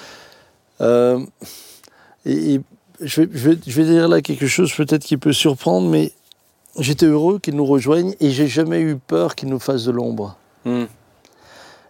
[2.25, 2.61] Et, et
[3.01, 6.13] je, vais, je vais- je vais dire là quelque chose peut-être qui peut surprendre, mais
[6.79, 10.37] j'étais heureux qu'il nous rejoigne et j'ai jamais eu peur qu'il nous fasse de l'ombre.
[10.65, 10.85] Hmm.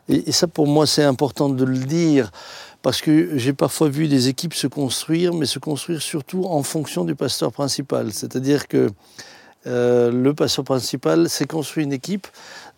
[0.09, 2.31] Et, et ça, pour moi, c'est important de le dire,
[2.83, 7.05] parce que j'ai parfois vu des équipes se construire, mais se construire surtout en fonction
[7.05, 8.13] du pasteur principal.
[8.13, 8.91] C'est-à-dire que
[9.69, 12.27] euh, le pasteur principal s'est construit une équipe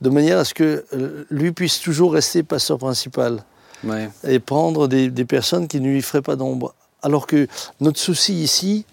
[0.02, 3.42] de manière à ce que euh, lui puisse toujours rester pasteur principal
[3.82, 4.08] Ouais.
[4.26, 6.74] et prendre des, des personnes qui ne lui feraient pas d'ombre.
[7.02, 7.46] Alors que
[7.80, 8.86] notre souci ici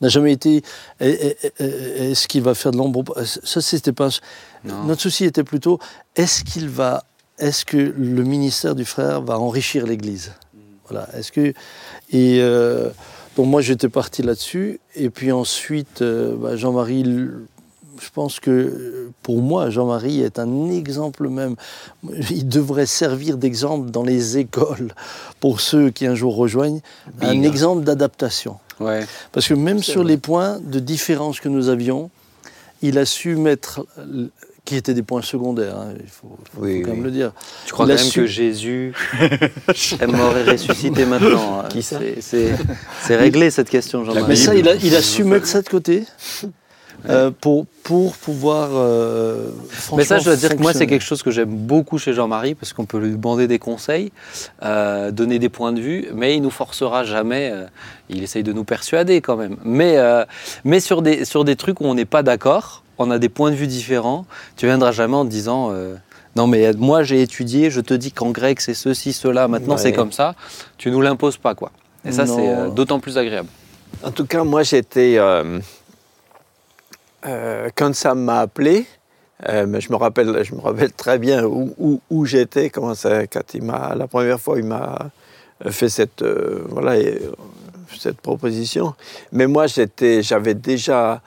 [0.00, 0.62] n'a jamais été
[1.00, 4.08] est- est- est- est-ce qu'il va faire de l'ombre Ça, c'était pas.
[4.64, 4.84] Non.
[4.84, 5.80] Notre souci était plutôt
[6.14, 7.02] est-ce qu'il va,
[7.38, 10.32] est-ce que le ministère du frère va enrichir l'Église
[10.88, 11.08] Voilà.
[11.16, 11.52] Est-ce que
[12.10, 12.88] et euh,
[13.36, 19.12] donc moi j'étais parti là-dessus et puis ensuite euh, bah, Jean-Marie, je pense que euh,
[19.22, 21.54] pour moi Jean-Marie est un exemple même.
[22.30, 24.92] Il devrait servir d'exemple dans les écoles
[25.40, 26.80] pour ceux qui un jour rejoignent,
[27.20, 28.58] un exemple d'adaptation.
[28.80, 29.04] Ouais.
[29.32, 30.12] Parce que même sur vrai.
[30.12, 32.10] les points de différence que nous avions,
[32.80, 33.84] il a su mettre,
[34.68, 37.32] qui étaient des points secondaires, hein, il faut, faut Oui, quand même le dire.
[37.64, 38.92] Tu crois quand même su- que Jésus
[40.00, 41.68] est mort et ressuscité maintenant hein.
[41.70, 44.26] Qui ça C'est- réglé cette question, Jean-Marie.
[44.28, 46.04] Mais ça, il a, il a su mettre ça de côté
[47.08, 48.68] euh, pour, pour pouvoir.
[48.74, 49.48] euh,
[49.96, 52.54] Mais ça, je dois dire que moi, c'est quelque chose que j'aime beaucoup chez Jean-Marie,
[52.54, 54.12] parce qu'on peut lui demander des conseils,
[54.64, 57.54] euh, donner des points de vue, mais il nous forcera jamais.
[58.10, 59.56] il essaye de nous persuader quand même.
[59.64, 59.96] Mais,
[60.64, 63.50] mais sur, des, sur des trucs où on n'est pas d'accord, on a des points
[63.50, 64.26] de vue différents,
[64.56, 65.70] tu viendras jamais en te disant.
[65.72, 65.96] euh,
[66.36, 69.80] non mais moi j'ai étudié, je te dis qu'en grec c'est ceci, cela, maintenant Ouais.
[69.80, 70.34] c'est comme ça,
[70.76, 71.72] tu nous l'imposes pas quoi.
[72.04, 73.48] Et ça c'est euh, d'autant plus agréable.
[74.04, 75.14] En tout cas, moi, j'étais.
[75.18, 75.58] euh,
[77.26, 78.86] euh, quand ça m'a appelé,
[79.66, 83.26] mais je me rappelle, je me rappelle très bien où, où, où j'étais quand, ça,
[83.26, 85.10] quand il m'a, la première fois, il m'a
[85.70, 86.22] fait cette,
[86.68, 87.00] voilà,
[87.98, 88.94] cette proposition.
[89.32, 91.20] Mais moi, j'étais, j'avais déjà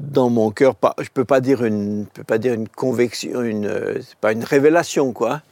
[0.00, 3.66] dans mon cœur, pas, je peux pas dire une, peux pas dire une conviction, une,
[3.66, 5.42] euh, pas une révélation, quoi.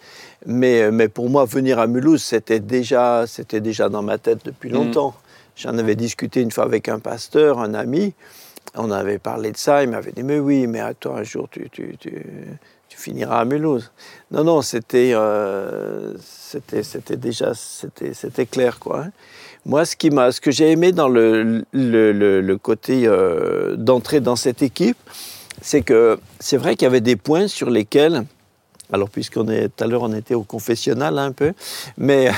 [0.46, 4.44] Mais, euh, mais pour moi, venir à Mulhouse, c'était déjà, c'était déjà dans ma tête
[4.44, 4.74] depuis Mm.
[4.74, 5.14] longtemps.
[5.56, 8.14] J'en avais discuté une fois avec un pasteur, un ami.
[8.74, 9.82] On avait parlé de ça.
[9.82, 12.24] Il m'avait dit Mais oui, mais attends, un jour, tu, tu, tu,
[12.88, 13.90] tu finiras à Mulhouse.
[14.30, 19.00] Non, non, c'était, euh, c'était, c'était déjà c'était, c'était clair, quoi.
[19.06, 19.10] hein.
[19.66, 21.64] Moi, ce, qui ce que j'ai aimé dans le,
[22.62, 24.98] côté euh, d'entrer dans cette équipe,
[25.60, 28.24] c'est que c'est vrai qu'il y avait des points sur lesquels
[28.90, 31.52] alors, puisqu'on est tout à l'heure, on était au confessionnal un peu,
[31.98, 32.30] mais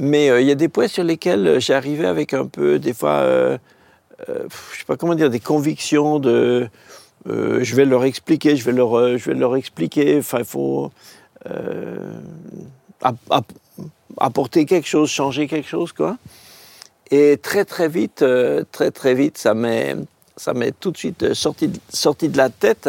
[0.00, 3.56] euh, il y a des points sur lesquels j'arrivais avec un peu, des fois, euh,
[4.28, 6.68] euh, je sais pas comment dire, des convictions de,
[7.26, 10.18] euh, je vais leur expliquer, je vais leur, euh, je vais leur expliquer.
[10.18, 10.90] Enfin, il faut
[11.50, 12.12] euh,
[14.16, 16.16] apporter quelque chose, changer quelque chose, quoi.
[17.10, 19.96] Et très très vite, euh, très très vite, ça m'est,
[20.36, 22.88] ça m'est tout de suite euh, sorti, de- sorti de la tête.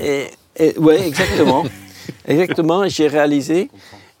[0.00, 1.64] Et, et- ouais, exactement.
[2.26, 2.86] exactement.
[2.88, 3.70] J'ai réalisé,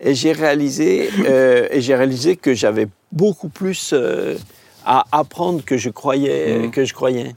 [0.00, 4.36] et j'ai réalisé, euh, et j'ai réalisé que j'avais beaucoup plus euh,
[4.84, 6.58] à apprendre que je croyais.
[6.60, 6.70] Mhm.
[6.70, 7.34] Que je croyais.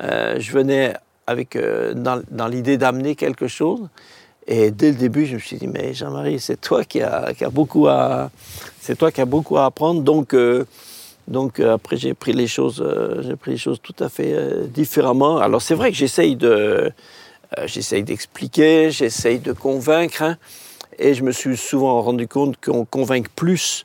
[0.00, 0.94] Je venais
[1.26, 1.56] avec
[1.94, 3.80] dans, dans l'idée d'amener quelque chose.
[4.46, 7.44] Et dès le début, je me suis dit, mais Jean-Marie, c'est toi qui a, qui
[7.44, 8.30] a beaucoup à,
[9.26, 10.02] beaucoup à apprendre.
[10.02, 10.64] Donc, euh,
[11.28, 14.68] donc euh, après, j'ai pris les choses, euh, j'ai pris les choses tout à fait
[14.68, 15.38] différemment.
[15.38, 16.92] Alors c'est vrai que j'essaye de,
[17.64, 20.36] j'essaye d'expliquer, j'essaye de convaincre, hein,
[20.98, 23.84] et je me suis souvent rendu compte qu'on convainc plus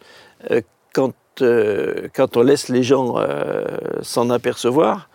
[0.93, 3.15] quand quand on laisse les gens
[4.01, 5.08] s'en apercevoir.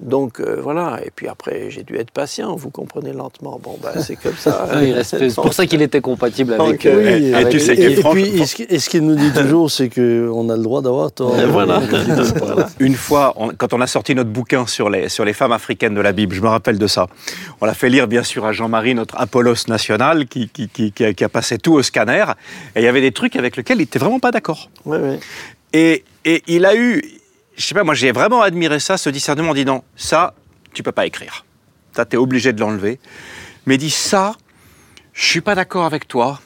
[0.00, 3.60] Donc euh, voilà, et puis après j'ai dû être patient, vous comprenez lentement.
[3.62, 4.66] Bon ben c'est comme ça.
[5.04, 6.66] C'est pour ça qu'il était compatible avec.
[6.66, 8.88] Donc, euh, euh, et- et avec- tu sais et, que et Franck- puis, et ce,
[8.88, 11.34] qu'il nous dit toujours, c'est qu'on a le droit d'avoir tort.
[11.48, 11.80] Voilà.
[12.78, 15.94] Une fois, on- quand on a sorti notre bouquin sur les, sur les femmes africaines
[15.94, 17.06] de la Bible, je me rappelle de ça.
[17.60, 21.04] On l'a fait lire bien sûr à Jean-Marie, notre Apollos national, qui, qui, qui, qui
[21.04, 22.24] a, qui a passé tout au scanner.
[22.74, 24.70] Et il y avait des trucs avec lesquels il n'était vraiment pas d'accord.
[24.86, 25.18] Ouais, ouais.
[25.72, 27.02] Et, et il a eu,
[27.60, 30.34] je sais pas, moi j'ai vraiment admiré ça, ce discernement en disant ça,
[30.72, 31.44] tu peux pas écrire.
[31.94, 32.98] Ça, tu es obligé de l'enlever.
[33.66, 34.34] Mais dit ça,
[35.12, 36.40] je suis pas d'accord avec toi,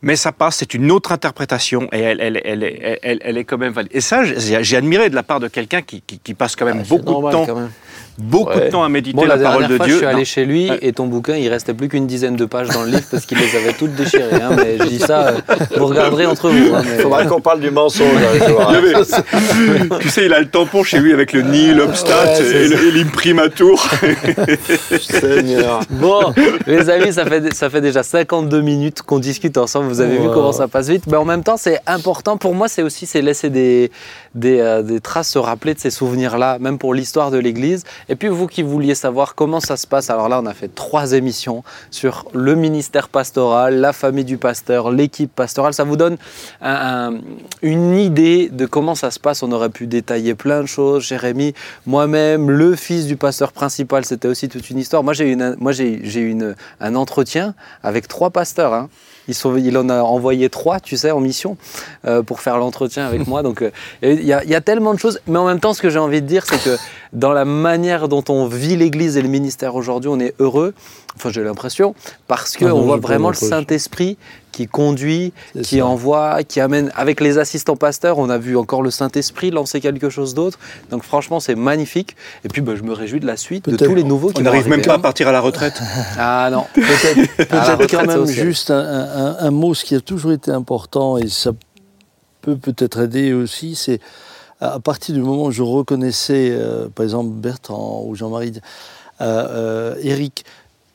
[0.00, 3.90] mais ça passe, c'est une autre interprétation et elle, elle, est quand même valide.
[3.92, 6.80] Et ça, j'ai admiré de la part de quelqu'un qui, qui, qui passe quand même
[6.82, 7.70] Ah, beaucoup, de temps, quand même.
[8.18, 8.66] Beaucoup Ouais.
[8.66, 9.94] de temps à méditer Bon, la, la, parole dernière de fois, Dieu.
[9.94, 10.24] je suis allé Non.
[10.24, 10.78] chez lui Ouais.
[10.82, 13.38] et ton bouquin, il restait plus qu'une dizaine de pages dans le livre parce qu'il
[13.38, 14.40] les avait toutes déchirées.
[14.42, 15.32] hein, mais je dis ça, euh,
[15.76, 16.74] vous regarderez entre vous.
[16.74, 18.66] hein, mais- Il faudra qu'on parle du mensonge hein.
[18.68, 22.92] avait- tu sais, il a le tampon chez lui avec le Nil, Obstat Ouais, et
[22.92, 23.78] l'imprimatur.
[25.00, 25.80] Seigneur.
[25.90, 26.32] Bon,
[26.66, 29.88] les amis, ça fait, ça fait déjà 52 minutes qu'on discute ensemble.
[29.88, 31.04] Vous avez vu comment ça passe vite.
[31.08, 32.36] Mais en même temps, c'est important.
[32.36, 33.90] Pour moi, c'est aussi c'est laisser des,
[34.36, 37.82] des, euh, des traces, se rappeler de ces souvenirs-là, même pour l'histoire de l'Église.
[38.08, 40.72] Et puis, vous qui vouliez savoir comment ça se passe, alors là, on a fait
[40.72, 45.74] trois émissions sur le ministère pastoral, la famille du pasteur, l'équipe pastorale.
[45.74, 46.16] Ça vous donne
[46.60, 47.20] un- un-
[47.62, 49.42] une idée de comment ça se passe.
[49.42, 51.02] On aurait pu détailler plein de choses.
[51.04, 51.54] Jérémy,
[51.86, 55.02] moi-même, le fils du pasteur principal, c'était aussi toute une histoire.
[55.02, 56.36] Moi, j'ai eu,
[56.80, 58.74] un entretien avec trois pasteurs.
[58.74, 58.88] hein.
[59.28, 61.56] Ils sont- il en a envoyé trois, tu sais, en mission
[62.06, 63.42] euh, pour faire l'entretien avec moi.
[63.42, 63.70] Donc, euh,
[64.02, 65.20] il y, a- il y a tellement de choses.
[65.26, 66.76] Mais en même temps, ce que j'ai envie de dire, c'est que
[67.12, 70.74] dans la manière dont on vit l'Église et le ministère aujourd'hui, on est heureux.
[71.16, 71.94] Enfin, j'ai l'impression
[72.28, 73.56] parce qu'on Ah non, voit vraiment le l'impression.
[73.56, 74.18] Saint-Esprit
[74.56, 75.86] qui conduit, qui ça.
[75.86, 76.90] envoie, qui amène.
[76.94, 80.58] Avec les assistants pasteurs, on a vu encore le Saint-Esprit lancer quelque chose d'autre.
[80.90, 82.16] Donc, franchement, c'est magnifique.
[82.42, 84.44] Et puis, bah, je me réjouis de la suite, de tous les nouveaux qui On
[84.44, 85.74] n'arrive même pas à partir à la retraite.
[86.18, 86.64] Ah non.
[86.74, 91.28] Peut-être quand même juste un, un- un mot, ce qui a toujours été important, et
[91.28, 91.50] ça
[92.40, 94.00] peut peut-être aider aussi, c'est
[94.60, 98.54] à à partir du moment où je reconnaissais, euh, par exemple, Bertrand ou Jean-Marie,
[99.20, 100.46] euh, euh, Eric,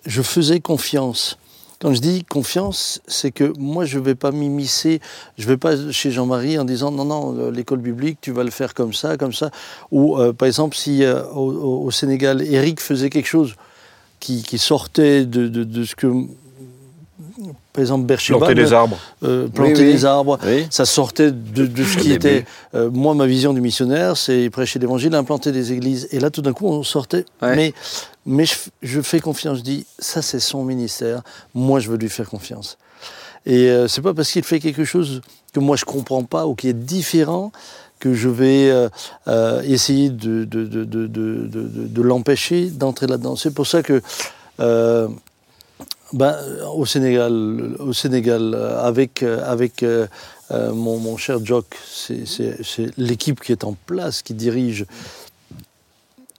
[0.08, 1.38] je faisais confiance.
[1.82, 5.02] Quand je dis confiance, c'est que moi, je ne vais pas m'immiscer,
[5.40, 8.44] je ne vais pas chez Jean-Marie en disant non, non, euh, l'école biblique, tu vas
[8.44, 9.50] le faire comme ça, comme ça.
[9.92, 13.56] Ou euh, par exemple, si euh, au, Sénégal, Eric faisait quelque chose
[14.20, 16.06] qui, qui sortait de, de- de ce que,
[17.74, 18.98] par exemple, Bercheva, Planter des arbres.
[19.24, 19.94] euh, planter Oui, oui.
[19.94, 20.68] des arbres, Oui.
[20.70, 22.16] ça sortait de, de ce qui début.
[22.16, 22.46] était.
[22.76, 26.08] euh, moi, ma vision du missionnaire, c'est prêcher l'évangile, implanter des églises.
[26.12, 27.26] Et là, tout d'un coup, on sortait.
[27.42, 27.56] Ouais.
[27.56, 27.74] Mais,
[28.26, 28.46] mais
[28.82, 29.60] je, fais confiance.
[29.60, 31.22] Je dis, ça, c'est son ministère.
[31.54, 32.78] Moi, je veux lui faire confiance.
[33.46, 35.22] Et euh, c'est pas parce qu'il fait quelque chose
[35.54, 37.52] que moi, je comprends pas ou qui est différent
[38.02, 38.90] que je vais euh,
[39.28, 43.38] euh, essayer de, de, de, de, l'empêcher d'entrer là-dedans.
[43.38, 44.02] C'est pour ça que
[44.60, 45.08] euh,
[46.12, 46.36] ben,
[46.74, 49.86] au Sénégal, au Sénégal avec, avec
[50.50, 54.86] mon, mon cher Jock, c'est l'équipe qui est en place, qui dirige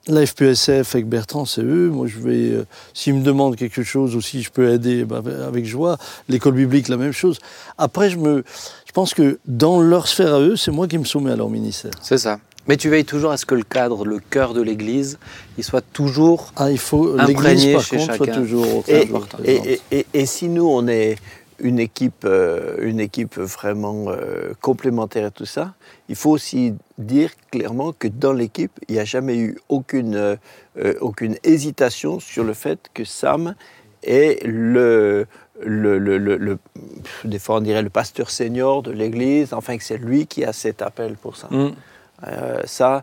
[0.09, 1.89] la FPSF avec Bertrand, c'est eux.
[1.89, 5.23] Moi, je vais, euh, s'ils me demandent quelque chose ou si je peux aider, ben,
[5.47, 5.97] avec joie.
[6.29, 7.39] L'école biblique, la même chose.
[7.79, 8.43] Après, je, me,
[8.87, 11.49] je pense que dans leur sphère à eux, c'est moi qui me soumets à leur
[11.51, 11.93] ministère.
[12.03, 12.39] C'est ça.
[12.69, 15.19] Mais tu veilles toujours à ce que le cadre, le cœur de l'Église,
[15.59, 19.37] il soit toujours Ah, il faut Imprégné par chez contre, soit toujours au Et, centre.
[19.45, 21.17] et, et- et- et si nous, on est
[21.59, 25.75] une équipe, euh, une équipe vraiment euh, complémentaire et tout ça,
[26.09, 30.95] il faut aussi dire clairement que dans l'équipe, il n'y a jamais eu aucune, euh,
[31.01, 33.55] aucune hésitation sur le fait que Sam
[34.03, 35.27] est le,
[35.65, 36.59] le, le, le- le-
[37.25, 40.53] des fois on dirait le pasteur senior de l'Église, enfin que c'est lui qui a
[40.53, 41.49] cet appel pour ça.
[41.51, 41.71] Mm.
[42.29, 43.03] Euh, ça,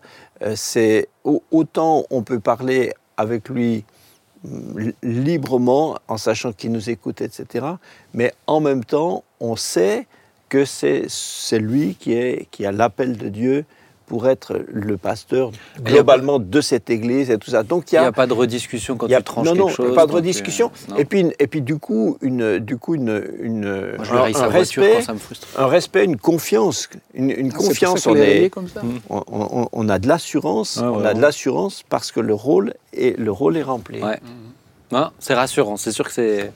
[0.56, 3.84] c'est au- autant on peut parler avec lui
[5.04, 7.66] librement en sachant qu'il nous écoute, etc.
[8.14, 10.08] Mais en même temps, on sait
[10.48, 11.08] que c'est
[11.60, 13.66] lui qui, est, qui a l'appel de Dieu
[14.10, 17.62] pour être le pasteur a globalement de cette église et tout ça.
[17.64, 19.54] Donc il n'y a, a pas de rediscussion quand il y a- tu tranches non,
[19.54, 19.96] quelque non, chose.
[19.96, 20.72] pas de donc, rediscussion.
[20.92, 24.44] euh, et puis, et puis du coup, une, du coup, une, une, Moi, je un-
[24.44, 25.48] un respect, quand ça me frustre.
[25.58, 28.08] un respect, une confiance, une, une Ah, confiance.
[28.08, 28.82] on est comme ça.
[29.10, 31.22] on, on- on a de l'assurance, Ah, on ouais, a de ouais.
[31.22, 34.02] l'assurance parce que le rôle est, le rôle est rempli.
[34.04, 34.20] Ouais.
[34.92, 35.78] Non, c'est rassurant.
[35.78, 36.52] C'est sûr que c'est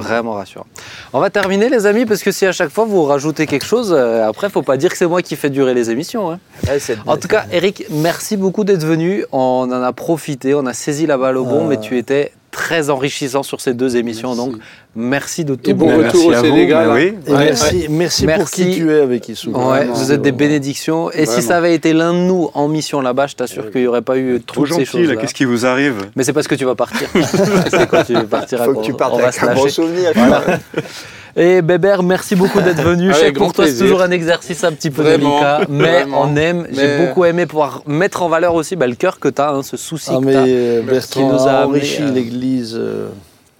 [0.00, 0.64] vraiment rassurant.
[1.12, 3.92] On va terminer, les amis, parce que si à chaque fois vous rajoutez quelque chose,
[3.96, 6.30] euh, après, faut pas dire que c'est moi qui fais durer les émissions.
[6.30, 6.38] hein.
[6.66, 9.24] Ouais, En tout cas, Eric, merci beaucoup d'être venu.
[9.32, 11.68] On en a profité, on a saisi la balle au bon, Euh.
[11.68, 14.34] mais tu étais très enrichissant sur ces deux émissions.
[14.34, 14.50] Merci.
[14.50, 14.60] Donc,
[14.96, 16.90] merci de tout Et bon retour au Merci à vous, Sénégal.
[16.92, 17.14] oui.
[17.28, 19.50] Ouais, merci, merci, pour qui tu es avec Issou.
[19.50, 20.38] Ouais, Vraiment, vous êtes des vraiment.
[20.38, 21.10] bénédictions.
[21.12, 23.86] Et si ça avait été l'un de nous en mission là-bas, je t'assure qu'il n'y
[23.86, 25.16] aurait pas eu Trop toutes ces choses-là.
[25.16, 27.08] qu'est-ce qui vous arrive Mais c'est parce que tu vas partir.
[27.70, 30.12] c'est quand tu partiras faut que tu partes on va avec se un bon souvenir.
[31.40, 33.08] Et Bébert, merci beaucoup d'être venu.
[33.08, 35.60] Je sais Avec que pour toi, c'est toujours un exercice un petit peu Vraiment, délicat,
[35.68, 36.22] mais vraiment.
[36.22, 36.66] on aime.
[36.72, 39.62] J'ai Mais- beaucoup aimé pouvoir mettre en valeur aussi bah, le cœur que tu as,
[39.62, 40.42] ce souci Ah, que mais tu as.
[40.46, 40.82] euh.
[40.82, 42.74] Bertrand Qui nous a enrichi euh, l'Église.
[42.76, 43.08] euh,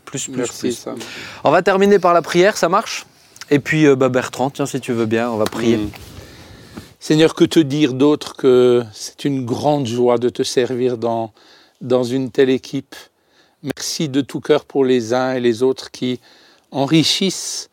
[0.05, 0.73] Plus, plus, Merci, plus.
[0.73, 0.97] Sam.
[1.45, 3.07] On va terminer par la prière, ça marche?
[3.51, 5.77] Et puis, euh, bah, Bertrand, tiens, si tu veux bien, on va prier.
[5.77, 5.91] Mm.
[6.99, 11.31] Seigneur, que te dire d'autre que c'est une grande joie de te servir dans,
[11.81, 12.97] dans une telle équipe?
[13.63, 16.19] Merci de tout cœur pour les uns et les autres qui
[16.71, 17.68] enrichissent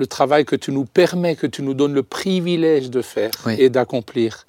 [0.00, 3.54] le travail que tu nous permets, que tu nous donnes le privilège de faire Oui.
[3.58, 4.46] et d'accomplir.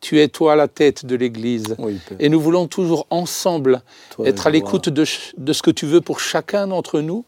[0.00, 1.76] Tu es toi la tête de l'Église.
[1.78, 1.98] oui.
[2.18, 6.18] Et nous voulons toujours ensemble Toi, être à l'écoute de, ce que tu veux pour
[6.18, 7.24] chacun d'entre nous,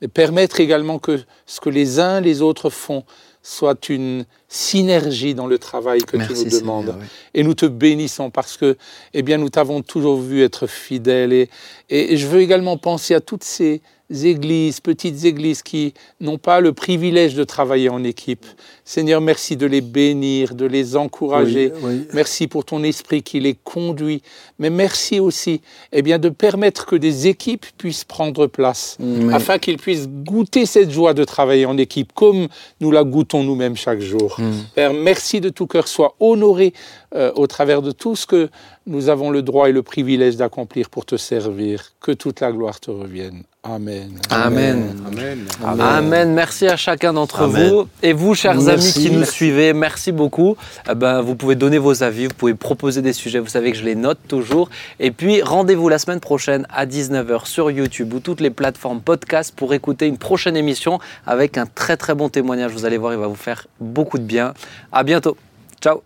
[0.00, 3.04] mais permettre également que ce que les uns les autres font
[3.44, 6.86] soit une synergie dans le travail que tu nous demandes.
[6.86, 7.06] Seigneur, oui.
[7.34, 8.76] Et nous te bénissons parce que,
[9.14, 11.32] eh bien, nous t'avons toujours vu être fidèle.
[11.32, 11.48] Et,
[11.88, 13.80] et je veux également penser à toutes ces
[14.12, 18.46] églises, petites églises qui n'ont pas le privilège de travailler en équipe.
[18.84, 21.72] Seigneur, merci de les bénir, de les encourager.
[21.82, 22.08] Oui, oui.
[22.12, 24.22] Merci pour ton esprit qui les conduit.
[24.58, 25.60] Mais merci aussi
[25.92, 28.98] eh bien, de permettre que des équipes puissent prendre place,
[29.32, 32.48] afin qu'ils puissent goûter cette joie de travailler en équipe, comme
[32.80, 34.36] nous la goûtons nous-mêmes chaque jour.
[34.38, 34.50] Mm.
[34.74, 35.88] Père, merci de tout cœur.
[35.88, 36.72] Sois honoré
[37.14, 38.48] euh, au travers de tout ce que
[38.86, 41.92] nous avons le droit et le privilège d'accomplir pour te servir.
[42.00, 43.42] Que toute la gloire te revienne.
[43.64, 44.18] Amen.
[44.28, 44.96] Amen.
[45.06, 45.46] Amen.
[45.80, 46.34] Amen.
[46.34, 47.86] Merci à chacun d'entre vous.
[48.02, 48.70] Et vous, chers Merci.
[48.70, 50.56] amis qui nous suivez, merci beaucoup.
[50.90, 53.38] Eh ben, vous pouvez donner vos avis, vous pouvez proposer des sujets.
[53.38, 54.68] Vous savez que je les note toujours.
[54.98, 59.54] Et puis, rendez-vous la semaine prochaine à 19h sur YouTube ou toutes les plateformes podcast
[59.54, 62.72] pour écouter une prochaine émission avec un très très bon témoignage.
[62.72, 64.54] Vous allez voir, il va vous faire beaucoup de bien.
[64.90, 65.36] À bientôt.
[65.80, 66.02] Ciao.